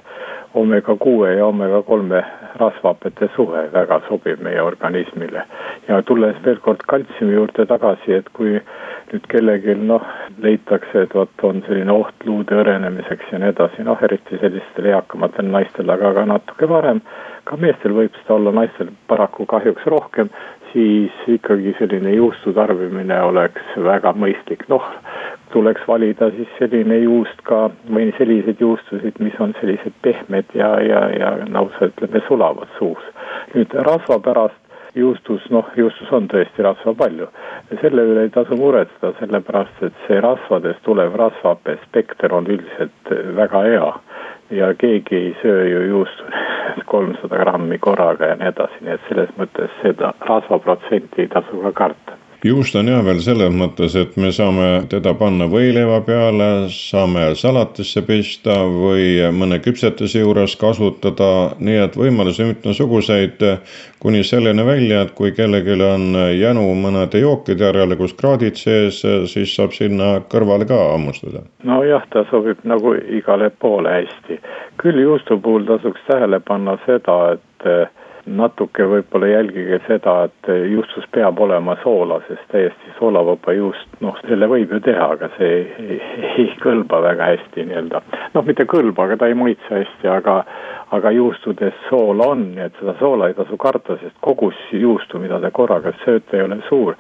omega 0.54 0.96
kuue 0.96 1.34
ja 1.36 1.46
omega 1.46 1.82
kolme 1.82 2.24
rasvhapete 2.60 3.30
suhe 3.36 3.68
väga 3.74 4.02
sobib 4.08 4.42
meie 4.42 4.62
organismile. 4.62 5.44
ja 5.88 6.02
tulles 6.02 6.36
veel 6.46 6.58
kord 6.66 6.82
kaltsiumi 6.88 7.34
juurde 7.34 7.66
tagasi, 7.66 8.14
et 8.14 8.30
kui 8.34 8.60
nüüd 9.12 9.26
kellelgi 9.30 9.76
noh, 9.76 10.06
leitakse, 10.42 11.06
et 11.06 11.16
vot 11.16 11.44
on 11.44 11.62
selline 11.68 11.94
oht 11.94 12.26
luude 12.26 12.56
hõrenemiseks 12.56 13.32
ja 13.32 13.40
nii 13.42 13.54
edasi, 13.54 13.86
noh 13.86 14.02
eriti 14.06 14.38
sellistel 14.42 14.92
eakamatel 14.92 15.50
naistel, 15.50 15.90
aga 15.90 16.14
ka 16.18 16.26
natuke 16.30 16.70
varem, 16.70 17.02
ka 17.50 17.58
meestel 17.58 17.96
võib 17.98 18.18
seda 18.22 18.38
olla, 18.38 18.54
naistel 18.62 18.92
paraku 19.10 19.46
kahjuks 19.50 19.86
rohkem, 19.90 20.30
siis 20.74 21.26
ikkagi 21.28 21.74
selline 21.80 22.14
juustu 22.14 22.54
tarbimine 22.54 23.18
oleks 23.26 23.78
väga 23.90 24.14
mõistlik, 24.14 24.68
noh 24.70 24.86
tuleks 25.54 25.88
valida 25.88 26.30
siis 26.36 26.50
selline 26.60 26.98
juust 27.04 27.42
ka 27.50 27.70
või 27.90 28.10
selliseid 28.18 28.62
juustusid, 28.62 29.20
mis 29.20 29.38
on 29.40 29.54
sellised 29.60 29.96
pehmed 30.06 30.56
ja, 30.58 30.72
ja, 30.84 31.04
ja 31.16 31.32
lausa 31.54 31.90
ütleme, 31.92 32.22
sulavad 32.28 32.70
suus. 32.78 33.06
nüüd 33.54 33.74
rasva 33.88 34.20
pärast 34.20 34.60
juustus, 34.96 35.46
noh, 35.50 35.66
juustus 35.78 36.12
on 36.12 36.28
tõesti 36.28 36.66
rasva 36.66 36.94
palju. 36.98 37.28
selle 37.82 38.06
üle 38.12 38.28
ei 38.28 38.34
tasu 38.34 38.58
muretseda, 38.58 39.14
sellepärast 39.20 39.84
et 39.86 40.06
see 40.08 40.22
rasvadest 40.22 40.84
tulev 40.84 41.16
rasvahappe 41.16 41.78
spekter 41.88 42.34
on 42.34 42.48
üldiselt 42.48 43.14
väga 43.42 43.64
hea. 43.68 43.92
ja 44.52 44.74
keegi 44.74 45.16
ei 45.16 45.36
söö 45.42 45.66
ju 45.70 45.82
juustu 45.90 46.24
kolmsada 46.94 47.38
grammi 47.38 47.78
korraga 47.78 48.26
ja 48.26 48.36
nii 48.36 48.50
edasi, 48.54 48.82
nii 48.82 48.94
et 48.94 49.06
selles 49.10 49.36
mõttes 49.38 49.78
seda 49.84 50.14
rasvaprotsenti 50.32 51.22
ei 51.22 51.28
tasu 51.28 51.62
ka 51.68 51.72
karta 51.84 52.18
juust 52.44 52.76
on 52.80 52.88
hea 52.88 53.00
veel 53.04 53.20
selles 53.24 53.52
mõttes, 53.56 53.96
et 54.00 54.16
me 54.20 54.32
saame 54.36 54.68
teda 54.92 55.14
panna 55.20 55.50
võileiva 55.52 56.00
peale, 56.08 56.70
saame 56.72 57.34
salatisse 57.36 58.04
pista 58.08 58.56
või 58.64 59.20
mõne 59.36 59.60
küpsetise 59.64 60.24
juures 60.24 60.56
kasutada, 60.60 61.30
nii 61.60 61.82
et 61.84 61.98
võimalusi 62.00 62.46
on 62.46 62.54
mitmesuguseid. 62.54 63.46
kuni 64.00 64.24
selleni 64.24 64.64
välja, 64.64 65.02
et 65.02 65.12
kui 65.12 65.32
kellelgi 65.36 65.76
on 65.84 66.16
jänu 66.40 66.62
mõnede 66.80 67.20
jookide 67.20 67.66
järele, 67.66 67.98
kus 68.00 68.14
kraadid 68.14 68.56
sees, 68.56 69.02
siis 69.28 69.56
saab 69.56 69.76
sinna 69.76 70.22
kõrvale 70.32 70.68
ka 70.68 70.78
hammustada. 70.94 71.44
nojah, 71.64 72.08
ta 72.10 72.24
sobib 72.32 72.64
nagu 72.64 72.96
igale 72.96 73.50
poole 73.50 73.90
hästi. 73.90 74.40
küll 74.78 75.02
juustu 75.02 75.38
puhul 75.38 75.66
tasuks 75.66 76.00
tähele 76.08 76.40
panna 76.40 76.78
seda, 76.86 77.34
et 77.34 77.90
natuke 78.38 78.86
võib-olla 78.88 79.30
jälgige 79.32 79.80
seda, 79.88 80.16
et 80.30 80.50
juustus 80.72 81.06
peab 81.14 81.40
olema 81.42 81.76
soola, 81.84 82.20
sest 82.28 82.46
täiesti 82.54 82.94
soolavaba 83.00 83.54
juust, 83.58 84.00
noh, 84.06 84.18
selle 84.28 84.50
võib 84.52 84.74
ju 84.76 84.82
teha, 84.86 85.12
aga 85.16 85.32
see 85.38 85.52
ei, 85.56 85.98
ei, 85.98 86.28
ei 86.44 86.50
kõlba 86.64 87.02
väga 87.06 87.32
hästi 87.34 87.66
nii-öelda. 87.70 88.04
noh, 88.36 88.46
mitte 88.46 88.68
kõlba, 88.70 89.08
aga 89.08 89.20
ta 89.20 89.32
ei 89.32 89.38
maitse 89.40 89.74
hästi, 89.74 90.12
aga 90.14 90.44
aga 90.92 91.12
juustudes 91.12 91.74
soola 91.90 92.32
on, 92.34 92.48
nii 92.56 92.64
et 92.66 92.78
seda 92.80 92.96
soola 93.00 93.28
ei 93.30 93.36
tasu 93.38 93.58
karta, 93.62 93.98
sest 94.02 94.16
kogus 94.26 94.58
juustu, 94.74 95.20
mida 95.22 95.38
te 95.42 95.52
korraga 95.54 95.94
sööte, 96.04 96.38
ei 96.38 96.46
ole 96.46 96.58
suur. 96.70 96.96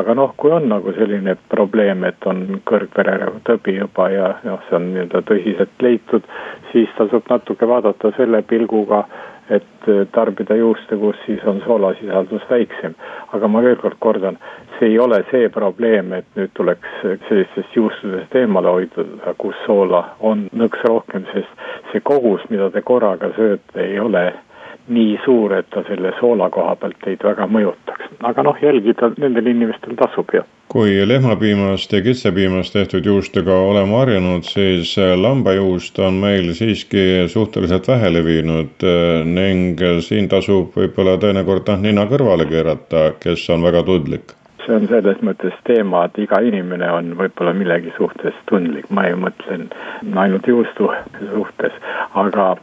aga 0.00 0.14
noh, 0.14 0.32
kui 0.36 0.52
on 0.52 0.68
nagu 0.68 0.92
selline 0.96 1.36
probleem, 1.52 2.04
et 2.08 2.26
on 2.26 2.40
kõrgvererõhutõbi 2.70 3.76
juba 3.76 4.08
ja 4.10 4.32
noh, 4.48 4.62
see 4.68 4.78
on 4.78 4.88
nii-öelda 4.94 5.22
tõsiselt 5.28 5.84
leitud, 5.84 6.24
siis 6.72 6.88
tasub 6.98 7.28
natuke 7.30 7.68
vaadata 7.68 8.12
selle 8.16 8.42
pilguga 8.48 9.04
et 9.50 9.88
eh, 9.88 10.06
tarbida 10.12 10.56
juuste, 10.56 10.96
kus 10.96 11.16
siis 11.26 11.44
on 11.50 11.60
soolasisaldus 11.66 12.46
väiksem. 12.50 12.94
aga 13.32 13.48
ma 13.48 13.62
veel 13.62 13.76
kord 13.76 13.96
kordan, 13.98 14.38
see 14.78 14.88
ei 14.92 14.98
ole 14.98 15.24
see 15.30 15.48
probleem, 15.48 16.12
et 16.12 16.26
nüüd 16.38 16.52
tuleks 16.54 17.00
sellistest 17.28 17.76
juustudest 17.76 18.34
eemale 18.38 18.70
hoiduda, 18.70 19.34
kus 19.38 19.56
soola 19.66 20.04
on 20.20 20.46
nõks 20.54 20.84
rohkem, 20.88 21.26
sest 21.32 21.66
see 21.92 22.00
kogus, 22.00 22.44
mida 22.50 22.70
te 22.70 22.82
korraga 22.82 23.32
sööte, 23.36 23.80
ei 23.82 23.98
ole 24.00 24.28
nii 24.88 25.18
suur, 25.24 25.54
et 25.56 25.68
ta 25.72 25.82
selle 25.88 26.12
soola 26.18 26.50
koha 26.52 26.74
pealt 26.76 26.98
teid 27.04 27.22
väga 27.24 27.46
mõjutaks. 27.48 28.10
aga 28.28 28.42
noh, 28.42 28.58
jälgida 28.62 29.10
nendel 29.16 29.46
inimestel 29.46 29.96
tasub 29.96 30.34
jah. 30.34 30.44
kui 30.68 30.96
lehmapiimast 31.08 31.92
ja 31.92 32.02
kitsepiimast 32.02 32.72
tehtud 32.72 33.06
juustega 33.06 33.56
oleme 33.70 33.96
harjunud, 33.96 34.44
siis 34.44 34.96
lambajuust 35.16 35.98
on 35.98 36.20
meil 36.26 36.52
siiski 36.54 37.24
suhteliselt 37.28 37.88
vähe 37.88 38.12
levinud 38.12 38.84
eh, 38.84 39.24
ning 39.24 39.80
siin 40.00 40.28
tasub 40.28 40.76
võib-olla 40.76 41.18
teinekord 41.18 41.68
noh, 41.68 41.84
nina 41.88 42.08
kõrvale 42.10 42.48
keerata, 42.50 43.12
kes 43.20 43.48
on 43.50 43.64
väga 43.64 43.82
tundlik 43.88 44.36
see 44.64 44.76
on 44.76 44.86
selles 44.88 45.20
mõttes 45.26 45.56
teema, 45.68 46.04
et 46.08 46.18
iga 46.24 46.40
inimene 46.44 46.88
on 46.92 47.12
võib-olla 47.18 47.54
millegi 47.56 47.92
suhtes 47.98 48.36
tundlik, 48.50 48.88
ma 48.90 49.06
ei 49.08 49.16
mõtle 49.18 49.58
ainult 50.24 50.48
juustu 50.48 50.90
suhtes, 51.20 51.76
aga 52.20 52.54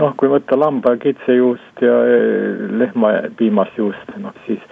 noh, 0.00 0.14
kui 0.16 0.30
võtta 0.32 0.58
lamba 0.58 0.96
kitsejuust 1.00 1.84
ja 1.84 1.96
eh, 2.08 2.66
lehmapiimast 2.82 3.78
juust, 3.80 4.14
noh 4.20 4.36
siis 4.46 4.62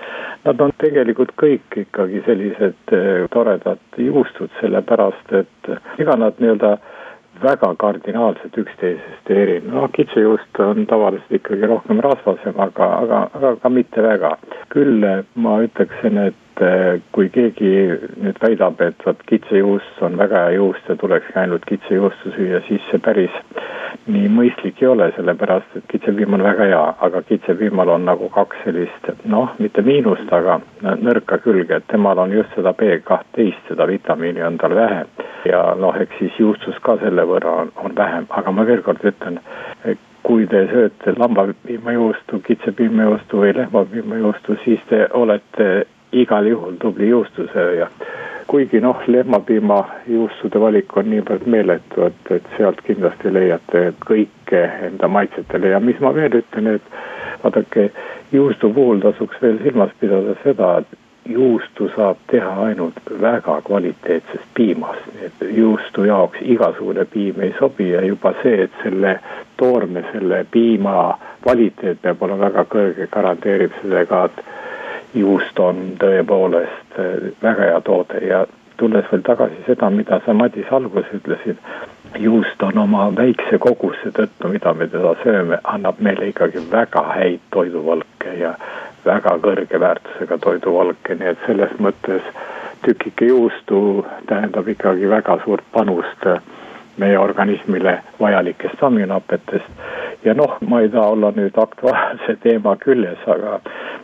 nad 0.46 0.60
on 0.64 0.72
tegelikult 0.80 1.34
kõik 1.40 1.80
ikkagi 1.84 2.22
sellised 2.26 2.94
eh, 2.96 3.26
toredad 3.34 4.00
juustud, 4.08 4.52
sellepärast 4.60 5.36
et 5.42 5.74
ega 5.98 6.16
nad 6.20 6.40
nii-öelda 6.40 6.78
väga 7.42 7.70
kardinaalselt 7.78 8.56
üksteisest 8.58 9.30
erinev, 9.30 9.70
noh 9.74 9.86
kitsejuust 9.94 10.58
on 10.62 10.86
tavaliselt 10.90 11.38
ikkagi 11.38 11.70
rohkem 11.70 12.00
rasvasem, 12.02 12.56
aga, 12.58 12.88
aga, 13.04 13.20
aga 13.38 13.54
ka 13.62 13.70
mitte 13.70 14.02
väga. 14.02 14.36
küll 14.68 15.04
ma 15.34 15.54
ütleksin, 15.64 16.18
et 16.28 16.47
et 16.60 17.02
kui 17.12 17.28
keegi 17.30 17.70
nüüd 18.22 18.38
väidab, 18.42 18.80
et 18.82 19.04
vot 19.06 19.20
kitsejuust 19.30 20.02
on 20.02 20.18
väga 20.18 20.46
hea 20.46 20.56
juust 20.58 20.88
ja 20.88 20.96
tulekski 20.96 21.38
ainult 21.38 21.66
kitsejuustu 21.68 22.32
süüa, 22.36 22.60
siis 22.68 22.82
see 22.90 23.00
päris 23.02 23.34
nii 24.08 24.28
mõistlik 24.32 24.80
ei 24.82 24.88
ole, 24.88 25.10
sellepärast 25.16 25.76
et 25.78 25.86
kitsepiim 25.92 26.34
on 26.34 26.44
väga 26.44 26.68
hea, 26.70 26.82
aga 27.06 27.22
kitsepiimal 27.28 27.92
on 27.94 28.06
nagu 28.08 28.28
kaks 28.34 28.64
sellist 28.64 29.10
noh, 29.24 29.52
mitte 29.62 29.84
miinust, 29.86 30.32
aga 30.32 30.58
nõrka 30.82 31.40
külge, 31.44 31.78
et 31.78 31.88
temal 31.92 32.18
on 32.18 32.32
just 32.34 32.54
seda 32.56 32.74
B 32.76 32.98
kahtteist, 33.04 33.62
seda 33.68 33.86
vitamiini 33.88 34.42
on 34.42 34.58
tal 34.58 34.74
vähe. 34.78 35.04
ja 35.46 35.62
noh, 35.78 35.94
eks 36.00 36.18
siis 36.18 36.38
juustus 36.38 36.76
ka 36.82 36.96
selle 37.02 37.24
võrra 37.28 37.52
on, 37.62 37.72
on 37.76 37.94
vähem, 37.96 38.26
aga 38.30 38.52
ma 38.52 38.66
veel 38.66 38.82
kord 38.82 39.04
ütlen, 39.06 39.38
kui 40.26 40.46
te 40.50 40.64
sööte 40.72 41.14
lambapiimajuustu, 41.16 42.40
kitsepiimajuustu 42.44 43.44
või 43.44 43.54
lehmapiimajuustu, 43.56 44.58
siis 44.64 44.82
te 44.90 45.06
olete 45.16 45.86
igal 46.12 46.46
juhul 46.46 46.76
tubli 46.80 47.08
juustusööja. 47.08 47.88
kuigi 48.48 48.80
noh, 48.80 49.02
lehmapiimajuustude 49.06 50.60
valik 50.60 50.96
on 50.96 51.10
niivõrd 51.12 51.42
meeletu, 51.46 52.06
et, 52.06 52.30
et 52.32 52.46
sealt 52.56 52.78
kindlasti 52.86 53.32
leiate 53.32 53.82
kõike 54.00 54.62
enda 54.86 55.08
maitsetele 55.08 55.74
ja 55.74 55.80
mis 55.84 56.00
ma 56.00 56.14
veel 56.16 56.38
ütlen, 56.40 56.70
et 56.78 56.94
vaadake, 57.42 57.90
juustu 58.32 58.70
puhul 58.72 59.04
tasuks 59.04 59.42
veel 59.42 59.60
silmas 59.62 59.92
pidada 60.00 60.32
seda, 60.42 60.70
et 60.80 60.96
juustu 61.28 61.90
saab 61.96 62.16
teha 62.30 62.54
ainult 62.64 63.00
väga 63.20 63.60
kvaliteetsest 63.64 64.48
piimast, 64.54 65.08
nii 65.14 65.26
et 65.26 65.42
juustu 65.56 66.04
jaoks 66.08 66.40
igasugune 66.42 67.04
piim 67.04 67.40
ei 67.44 67.54
sobi 67.58 67.90
ja 67.90 68.04
juba 68.04 68.32
see, 68.42 68.62
et 68.64 68.82
selle 68.82 69.18
toorme, 69.60 70.04
selle 70.12 70.44
piima 70.50 71.18
kvaliteet 71.44 72.00
peab 72.02 72.22
olema 72.22 72.48
väga 72.48 72.64
kõrge, 72.72 73.08
garanteerib 73.12 73.76
sellega, 73.82 74.24
et 74.24 74.44
juust 75.14 75.58
on 75.58 75.94
tõepoolest 76.00 76.98
eh, 76.98 77.30
väga 77.42 77.70
hea 77.70 77.80
toode 77.86 78.24
ja 78.26 78.46
tulles 78.78 79.06
veel 79.12 79.22
tagasi 79.26 79.62
seda, 79.66 79.90
mida 79.90 80.20
sa, 80.24 80.34
Madis, 80.34 80.68
alguses 80.72 81.14
ütlesid, 81.18 81.62
juust 82.18 82.62
on 82.62 82.78
oma 82.78 83.08
väikse 83.16 83.58
koguse 83.58 84.12
tõttu, 84.14 84.50
mida 84.52 84.72
me 84.74 84.86
teda 84.88 85.14
sööme, 85.22 85.58
annab 85.64 85.98
meile 86.04 86.30
ikkagi 86.30 86.62
väga 86.70 87.02
häid 87.14 87.40
toiduvalke 87.54 88.36
ja 88.38 88.54
väga 89.04 89.34
kõrge 89.42 89.80
väärtusega 89.80 90.38
toiduvalke, 90.44 91.16
nii 91.18 91.32
et 91.32 91.42
selles 91.46 91.74
mõttes 91.82 92.22
tükike 92.84 93.28
juustu 93.32 94.06
tähendab 94.26 94.68
ikkagi 94.68 95.10
väga 95.10 95.40
suurt 95.44 95.64
panust 95.72 96.26
meie 96.98 97.18
organismile 97.18 97.98
vajalikest 98.20 98.82
aminohapetest. 98.82 99.66
ja 100.24 100.34
noh, 100.34 100.56
ma 100.66 100.80
ei 100.80 100.88
taha 100.88 101.14
olla 101.14 101.30
nüüd 101.36 101.58
aktuaalse 101.62 102.36
teema 102.42 102.76
küljes, 102.76 103.20
aga 103.26 103.60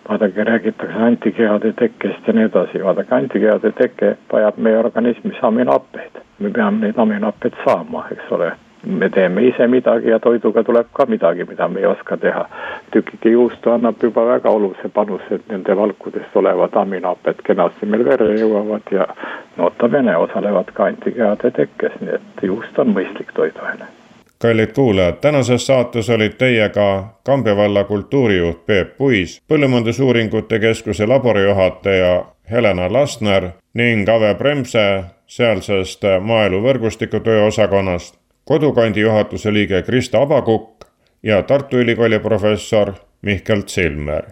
vaadake, 0.09 0.44
räägitakse 0.44 0.98
antikehade 0.98 1.72
tekkest 1.72 2.26
ja 2.26 2.32
nii 2.32 2.44
edasi, 2.44 2.84
vaadake 2.84 3.14
antikehade 3.14 3.72
teke 3.72 4.16
vajab 4.32 4.57
meie 4.57 4.78
organismis 4.78 5.40
aminohappeid. 5.42 6.20
me 6.38 6.50
peame 6.50 6.80
neid 6.80 6.98
aminohappeid 6.98 7.55
saama, 7.64 8.07
eks 8.11 8.32
ole. 8.32 8.52
me 8.86 9.09
teeme 9.09 9.42
ise 9.42 9.66
midagi 9.66 10.11
ja 10.11 10.18
toiduga 10.20 10.64
tuleb 10.64 10.86
ka 10.92 11.07
midagi, 11.07 11.44
mida 11.44 11.68
me 11.68 11.80
ei 11.80 11.86
oska 11.86 12.16
teha. 12.16 12.46
tükike 12.90 13.30
juustu 13.30 13.70
annab 13.70 14.02
juba 14.02 14.26
väga 14.26 14.50
olulise 14.50 14.88
panuse, 14.88 15.34
et 15.34 15.48
nende 15.48 15.76
valkudest 15.76 16.36
olevad 16.36 16.74
aminohapped 16.74 17.42
kenasti 17.44 17.86
meil 17.86 18.05
verre 18.05 18.38
jõuavad 18.40 18.92
ja 18.92 19.09
nota 19.57 19.88
bene 19.88 20.16
osalevad 20.16 20.72
ka 20.74 20.84
antikehade 20.84 21.50
tekkes, 21.50 22.00
nii 22.00 22.14
et 22.14 22.42
juust 22.42 22.78
on 22.78 22.96
mõistlik 22.96 23.32
toiduaine 23.34 24.03
kallid 24.39 24.72
kuulajad, 24.72 25.14
tänases 25.20 25.66
saates 25.66 26.11
olid 26.11 26.32
teiega 26.39 27.14
Kambja 27.24 27.57
valla 27.57 27.85
kultuurijuht 27.85 28.66
Peep 28.66 28.97
Puis, 28.97 29.43
Põllumajandusuuringute 29.49 30.59
Keskuse 30.59 31.07
laborijuhataja 31.07 32.24
Helena 32.51 32.93
Lastner 32.93 33.49
ning 33.74 34.09
Ave 34.09 34.35
Bremse 34.35 35.05
sealsest 35.26 36.05
maaeluvõrgustiku 36.20 37.20
tööosakonnast, 37.20 38.18
kodukandi 38.45 39.01
juhatuse 39.01 39.53
liige 39.53 39.82
Krista 39.82 40.22
Abakukk 40.22 40.85
ja 41.22 41.43
Tartu 41.43 41.76
Ülikooli 41.76 42.18
professor 42.18 42.93
Mihkel 43.22 43.62
Zilmer. 43.62 44.24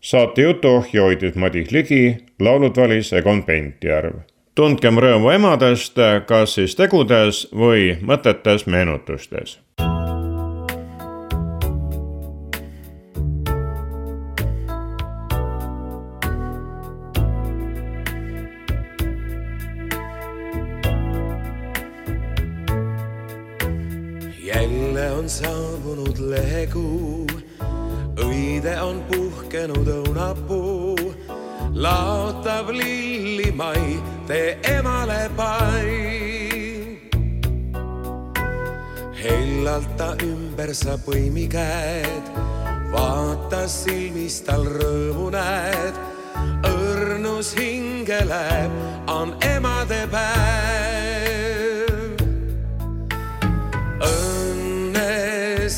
saatejutuohja 0.00 1.02
hoidis 1.02 1.34
Madis 1.34 1.70
Ligi, 1.70 2.16
laulud 2.40 2.76
valis 2.76 3.12
Egon 3.12 3.42
Pentjärv 3.44 4.29
tundkem 4.54 4.98
rõõmu 4.98 5.30
emadest, 5.34 5.98
kas 6.26 6.58
siis 6.58 6.76
tegudes 6.78 7.46
või 7.54 7.96
mõtetes 8.02 8.66
meenutustes. 8.66 9.58
jälle 24.50 25.12
on 25.12 25.28
saabunud 25.28 26.18
lehekuu, 26.18 27.26
õide 28.18 28.74
on 28.82 28.98
puhkenud 29.06 29.86
õunapuu 29.86 30.98
laotab 31.74 32.68
lillimai, 32.74 34.00
tee 34.30 34.58
emale 34.62 35.30
pai. 35.36 35.90
hellalt 39.22 39.96
ta 39.98 40.14
ümber 40.22 40.70
sa 40.74 40.94
põimi 41.06 41.46
käed, 41.50 42.24
vaata 42.92 43.66
silmis 43.68 44.40
tal 44.46 44.64
rõõmu 44.78 45.26
näed, 45.34 45.98
õrnus 46.70 47.52
hinge 47.58 48.20
läheb, 48.30 48.72
on 49.18 49.34
emadepäev. 49.50 50.16
õnne 54.08 55.12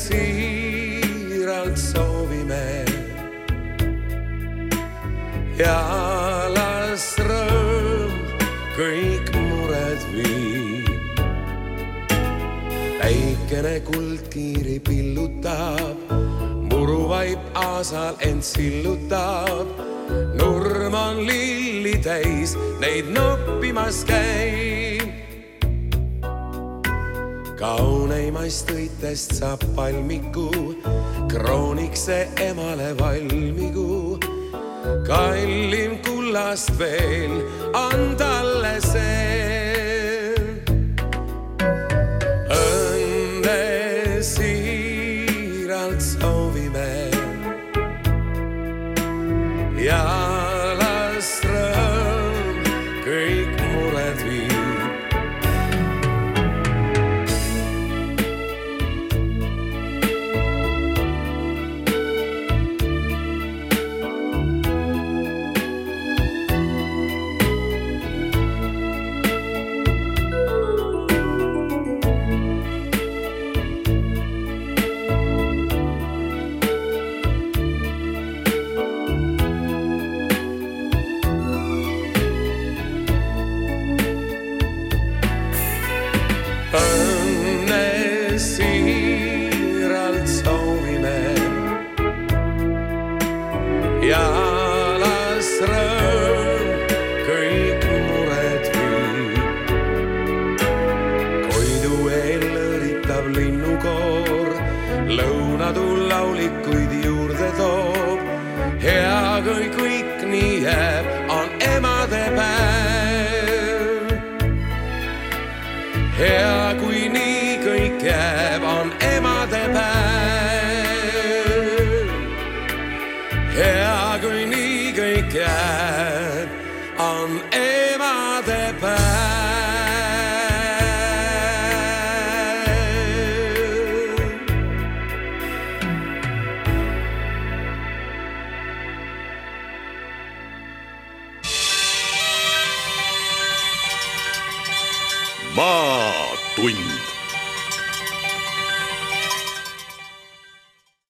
siiralt 0.03 1.77
soovime 1.89 2.85
ja 5.57 6.12
päikene 13.53 13.79
kuldkiiri 13.85 14.79
pillutab, 14.79 15.97
mu 16.09 16.69
puruvaip 16.69 17.39
aasal 17.53 18.15
end 18.19 18.41
sillutab, 18.41 19.67
nurm 20.33 20.93
on 20.93 21.21
lilli 21.27 21.93
täis, 22.01 22.57
neid 22.81 23.13
noppimas 23.13 24.01
käib. 24.09 25.05
kauneimast 27.61 28.73
õitest 28.73 29.37
saab 29.37 29.61
palmiku, 29.75 30.49
krooniks 31.29 32.09
see 32.09 32.25
emale 32.49 32.97
valmigu. 32.97 34.17
kallim 35.05 35.99
kullast 36.01 36.73
veel 36.79 37.37
on 37.73 38.15
talle 38.17 38.79
see. 38.81 39.52